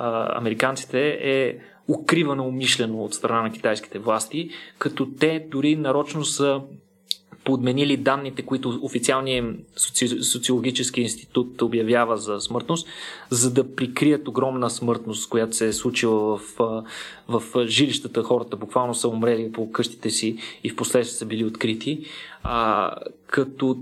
[0.00, 6.60] а, американците е укривана умишлено от страна на китайските власти, като те дори нарочно са
[7.44, 10.08] подменили данните, които официалният соци...
[10.22, 12.88] социологически институт обявява за смъртност,
[13.30, 16.84] за да прикрият огромна смъртност, която се е случила в,
[17.28, 18.22] в жилищата.
[18.22, 22.04] Хората буквално са умрели по къщите си и в последствие са били открити.
[22.42, 22.94] А,
[23.26, 23.78] като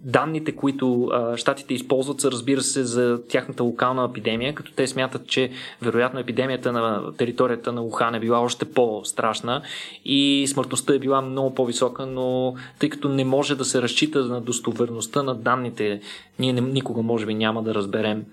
[0.00, 5.26] данните, които а, щатите използват, са разбира се за тяхната локална епидемия, като те смятат,
[5.26, 5.50] че
[5.82, 9.62] вероятно епидемията на територията на Ухан е била още по-страшна
[10.04, 14.40] и смъртността е била много по-висока, но тъй като не може да се разчита на
[14.40, 16.00] достоверността на данните,
[16.38, 18.24] ние не, никога може би няма да разберем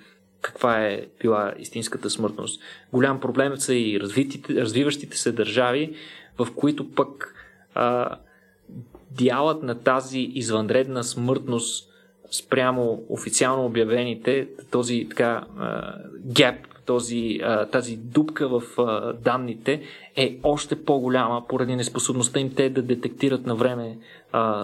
[0.41, 2.61] каква е била истинската смъртност.
[2.93, 3.99] Голям проблем са и
[4.49, 5.95] развиващите се държави,
[6.37, 7.35] в които пък
[7.75, 8.15] а,
[9.17, 11.89] дялът на тази извънредна смъртност
[12.31, 15.43] спрямо официално обявените, този така
[16.25, 16.55] геп,
[16.85, 17.39] този,
[17.71, 18.61] тази дупка в
[19.23, 19.81] данните
[20.15, 23.97] е още по-голяма поради неспособността им те да детектират на време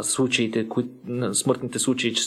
[0.01, 0.85] случаите, кои,
[1.33, 2.21] смъртните случаи, че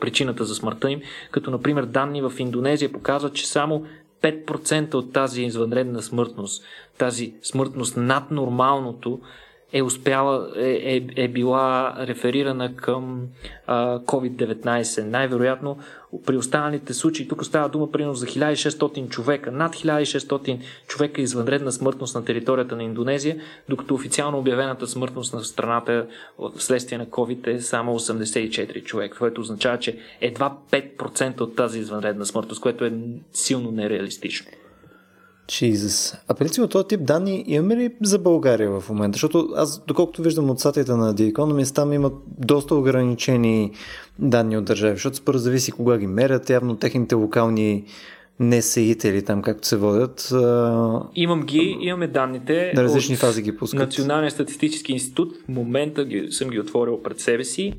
[0.00, 1.00] причината за смъртта им,
[1.30, 3.84] като например данни в Индонезия показват, че само
[4.22, 6.64] 5% от тази извънредна смъртност,
[6.98, 9.20] тази смъртност над нормалното,
[9.72, 13.26] е успяла, е, е, е била реферирана към
[13.66, 15.04] а, COVID-19.
[15.04, 15.78] Най-вероятно
[16.26, 22.14] при останалите случаи, тук става дума примерно за 1600 човека, над 1600 човека извънредна смъртност
[22.14, 23.36] на територията на Индонезия,
[23.68, 26.06] докато официално обявената смъртност на страната
[26.56, 32.26] вследствие на COVID е само 84 човека, което означава, че едва 5% от тази извънредна
[32.26, 32.92] смъртност, което е
[33.32, 34.50] силно нереалистично.
[35.48, 36.18] Jesus.
[36.28, 39.16] А принцип от този тип данни имаме ли за България в момента?
[39.16, 43.72] Защото аз, доколкото виждам от сатите на The Economist, там имат доста ограничени
[44.18, 47.84] данни от държави, защото според зависи кога ги мерят, явно техните локални
[48.40, 50.32] несеители там, както се водят.
[51.14, 52.72] Имам ги, имаме данните.
[52.76, 53.80] На различни фази ги пускат.
[53.80, 57.74] Националния статистически институт, в момента ги, съм ги отворил пред себе си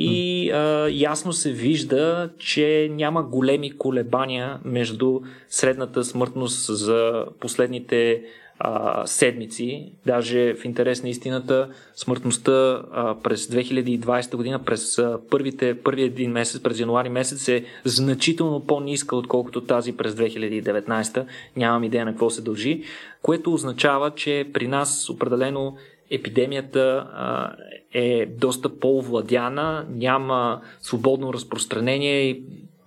[0.00, 8.22] и а, ясно се вижда, че няма големи колебания между средната смъртност за последните
[8.58, 9.92] а, седмици.
[10.06, 16.30] Даже в интерес на истината, смъртността а, през 2020 година, през а, първите, първи един
[16.30, 21.26] месец, през януари месец е значително по-ниска, отколкото тази през 2019.
[21.56, 22.82] Нямам идея на какво се дължи,
[23.22, 25.76] което означава, че при нас определено
[26.10, 27.52] епидемията а,
[27.92, 32.42] е доста по-овладяна, няма свободно разпространение и,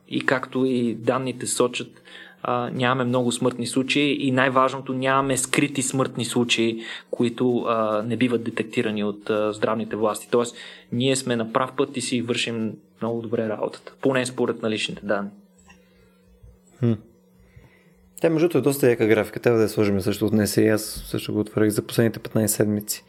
[0.10, 2.02] и както и данните сочат,
[2.44, 8.44] а, нямаме много смъртни случаи и най-важното нямаме скрити смъртни случаи, които а, не биват
[8.44, 10.28] детектирани от а, здравните власти.
[10.32, 10.56] Тоест,
[10.92, 15.30] ние сме на прав път и си вършим много добре работата, поне според наличните данни.
[16.80, 16.94] Хм.
[18.22, 19.40] Тя, между е доста яка графика.
[19.40, 23.04] Трябва да я сложим също днес и аз също го отворих за последните 15 седмици.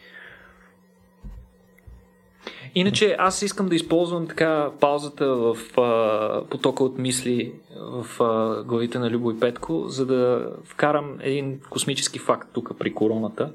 [2.74, 8.98] Иначе аз искам да използвам така паузата в а, потока от мисли в а, главите
[8.98, 13.50] на Любо и Петко, за да вкарам един космически факт тук при короната.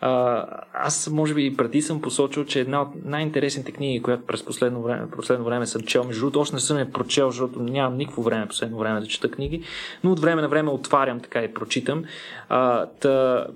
[0.00, 4.44] А, аз може би и преди съм посочил, че една от най-интересните книги, която през
[4.44, 7.96] последно време, последно време съм чел, между другото, още не съм я прочел, защото нямам
[7.96, 9.62] никакво време последно време да чета книги,
[10.04, 12.04] но от време на време отварям така и прочитам.
[12.48, 13.46] А, та,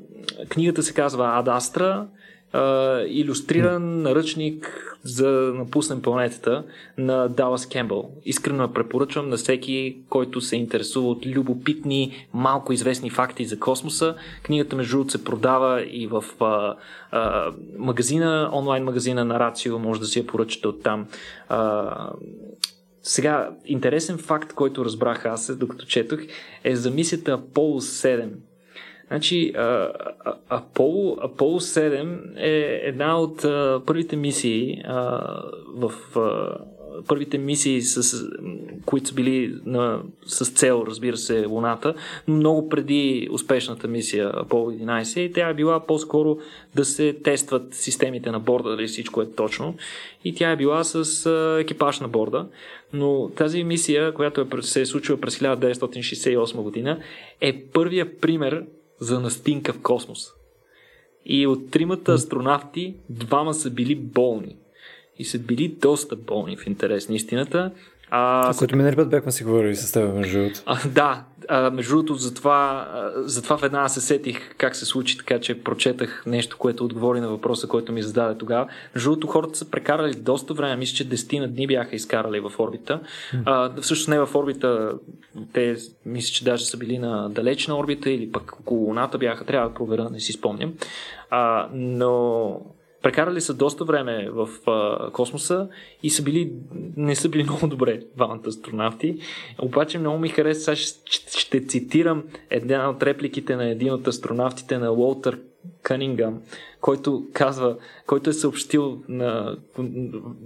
[0.48, 2.06] книгата се казва Адастра,
[3.09, 6.64] иллюстриран наръчник за напуснем планетата
[6.99, 8.11] на Далас Кембъл.
[8.24, 14.14] Искрено препоръчвам на всеки, който се интересува от любопитни, малко известни факти за космоса.
[14.42, 16.76] Книгата между другото се продава и в а,
[17.11, 21.07] а, магазина, онлайн магазина на Рацио, може да си я поръчате оттам.
[21.49, 22.11] А,
[23.03, 26.20] сега, интересен факт, който разбрах аз, докато четох,
[26.64, 28.28] е за мисията Apollo 7
[29.09, 29.52] Значи,
[30.50, 35.20] Apollo, Apollo 7 е една от а, първите мисии а,
[35.74, 36.59] в а,
[37.06, 38.26] първите мисии, с,
[38.86, 41.94] които са били на, с цел, разбира се, Луната,
[42.28, 46.38] много преди успешната мисия Apollo 11 и тя е била по-скоро
[46.74, 49.74] да се тестват системите на борда, дали всичко е точно.
[50.24, 52.46] И тя е била с а, екипаж на борда.
[52.92, 56.98] Но тази мисия, която е, се е случила през 1968 година,
[57.40, 58.64] е първия пример
[59.01, 60.32] за настинка в космос.
[61.24, 64.57] И от тримата астронавти, двама са били болни.
[65.18, 67.72] И са били доста болни в интерес на истината.
[68.11, 70.62] А, Което минали път бяхме си говорили с теб, между другото.
[70.94, 76.22] Да, а, между другото, затова, затова веднага се сетих как се случи, така че прочетах
[76.26, 78.68] нещо, което отговори на въпроса, който ми зададе тогава.
[78.94, 82.53] Между другото, хората са прекарали доста време, мисля, че 10 на дни бяха изкарали в
[82.59, 83.01] орбита.
[83.44, 84.92] А, всъщност не в орбита,
[85.53, 85.76] те
[86.07, 89.74] мисля, че даже са били на далечна орбита или пък около Луната бяха, трябва да
[89.74, 90.74] проверя, не си спомням.
[91.30, 92.61] А, но
[93.03, 95.68] Прекарали са доста време в а, космоса
[96.03, 96.53] и са били,
[96.96, 99.18] не са били много добре двамата астронавти.
[99.59, 104.92] Обаче много ми хареса, ще, ще цитирам една от репликите на един от астронавтите на
[104.92, 105.38] Уолтер
[105.82, 106.42] Кънингъм,
[106.80, 107.76] който казва,
[108.07, 109.57] който е съобщил на,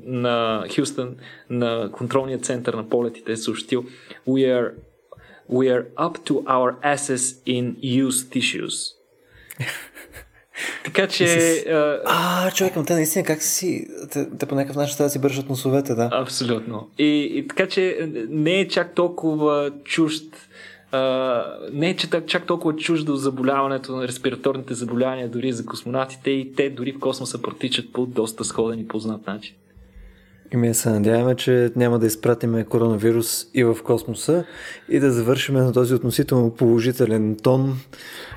[0.04, 1.16] на Хюстън,
[1.50, 3.84] на контролния център на полетите, е съобщил
[4.28, 4.72] We are,
[5.50, 8.94] we are up to our asses in used tissues.
[10.84, 11.26] Така че.
[11.26, 11.66] С...
[11.66, 13.86] А, а човек, те наистина как си.
[14.12, 16.08] Те, те по някакъв начин да си бържат носовете, да.
[16.12, 16.88] Абсолютно.
[16.98, 20.24] И, и така че не е чак толкова чужд.
[20.92, 26.54] Uh, не е че чак толкова чуждо заболяването на респираторните заболявания дори за космонавтите и
[26.54, 29.54] те дори в космоса протичат по доста сходен и познат начин.
[30.52, 34.44] И ми се надяваме, че няма да изпратиме коронавирус и в космоса
[34.88, 37.78] и да завършим на този относително положителен тон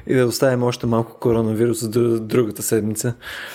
[0.07, 3.13] и да оставим още малко коронавирус до другата седмица.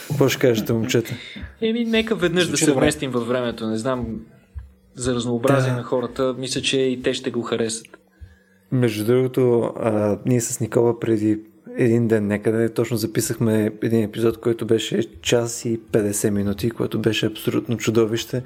[0.08, 1.14] Какво ще кажете, момчета?
[1.60, 3.66] Еми, нека веднъж Звучи да се вместим във времето.
[3.66, 4.06] Не знам,
[4.94, 5.76] за разнообразие да.
[5.76, 7.86] на хората, мисля, че и те ще го харесат.
[8.72, 11.40] Между другото, а, ние с Никола преди
[11.76, 17.26] един ден някъде точно записахме един епизод, който беше час и 50 минути, което беше
[17.26, 18.42] абсолютно чудовище.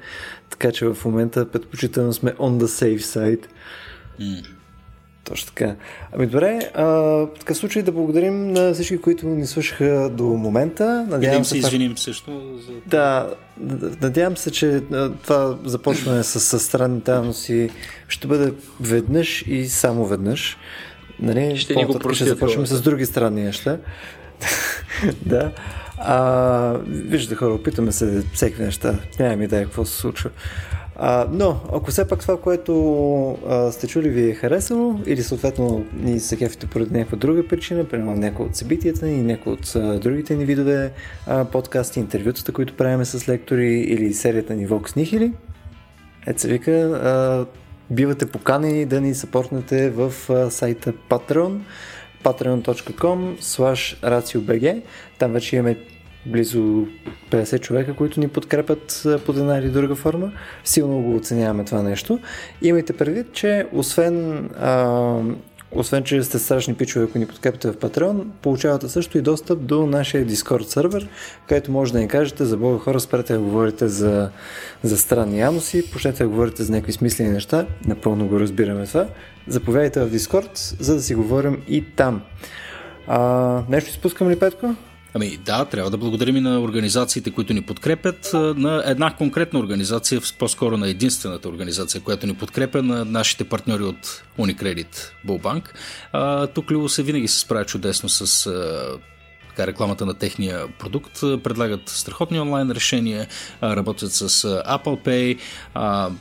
[0.49, 3.45] Така че в момента предпочитано сме on the safe side.
[4.21, 4.45] Mm.
[5.23, 5.75] Точно така.
[6.13, 11.05] Ами добре, а, в такъв случай да благодарим на всички, които ни слушаха до момента.
[11.09, 11.99] Надявам да се извиним пак...
[11.99, 12.59] също.
[12.67, 12.73] За...
[12.85, 13.33] Да,
[14.01, 14.81] надявам се, че
[15.23, 17.69] това започване с, с странните аноси
[18.07, 20.57] ще бъде веднъж и само веднъж.
[21.19, 23.77] Нали, ще ни го простят, ще започнем с други странни неща.
[25.25, 25.51] да.
[25.97, 28.99] А, виждате хора, опитаме се всеки неща.
[29.19, 30.29] Нямам идея какво се случва.
[30.97, 35.85] А, но, ако все пак това, което а, сте чули ви е харесало или съответно
[35.93, 39.99] ни се кефите поради някаква друга причина, примерно някои от събитията ни, някои от а,
[39.99, 40.91] другите ни видове
[41.27, 45.31] а, подкасти, интервютата, които правиме с лектори или серията ни Vox Nihili,
[46.27, 47.45] ето се вика, а,
[47.89, 50.13] бивате поканени да ни съпортнете в
[50.51, 51.59] сайта Patreon
[52.25, 54.81] patreon.com slash raciobg.
[55.19, 55.77] Там вече имаме
[56.25, 56.87] близо
[57.31, 60.31] 50 човека, които ни подкрепят под една или друга форма.
[60.63, 62.19] Силно го оценяваме това нещо.
[62.61, 65.19] Имайте предвид, че освен а,
[65.75, 69.85] освен, че сте страшни пичове, ако ни подкрепите в Patreon, получавате също и достъп до
[69.85, 71.07] нашия Discord сервер,
[71.47, 74.29] където може да ни кажете за Бога хора, спрете да говорите за,
[74.83, 79.07] за странни аноси, почнете да говорите за някакви смислени неща, напълно го разбираме това.
[79.47, 82.21] Заповядайте в Discord, за да си говорим и там.
[83.07, 84.75] А, нещо изпускам ли, Петко?
[85.15, 90.21] Ами да, трябва да благодарим и на организациите, които ни подкрепят, на една конкретна организация,
[90.39, 95.11] по-скоро на единствената организация, която ни подкрепя, на нашите партньори от Unicredit.
[96.13, 98.49] А, тук Любо се винаги се справя чудесно с
[99.49, 101.19] така, рекламата на техния продукт.
[101.21, 103.27] Предлагат страхотни онлайн решения,
[103.63, 104.29] работят с
[104.67, 105.39] Apple Pay,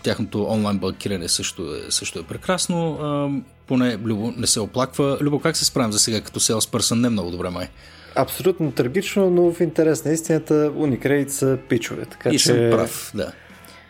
[0.03, 3.43] тяхното онлайн банкиране също е, също е прекрасно.
[3.67, 5.19] Поне Любо не се оплаква.
[5.21, 6.95] Любо, как се справим за сега като salesperson?
[6.95, 7.69] Не много добре май
[8.17, 12.05] абсолютно трагично, но в интерес на истината Unicredit са пичове.
[12.05, 12.45] Така, и че...
[12.45, 13.33] съм прав, да.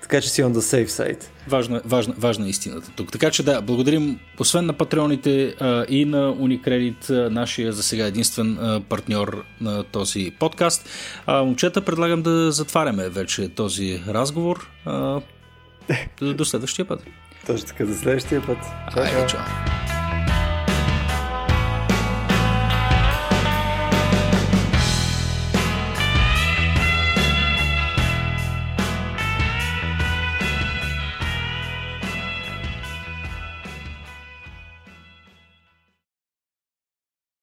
[0.03, 1.25] Така че си on the safe side.
[1.49, 3.13] Важна, важна, важна е истината тук.
[3.13, 8.07] Така че да, благодарим освен на патреоните а, и на Unicredit, а, нашия за сега
[8.07, 10.89] единствен а, партньор на този подкаст.
[11.27, 14.71] А, момчета, предлагам да затваряме вече този разговор.
[14.85, 15.21] А,
[16.21, 17.01] до, до следващия път.
[17.47, 18.59] Точно така, до следващия път.
[18.95, 19.41] Чао, Айде, чао.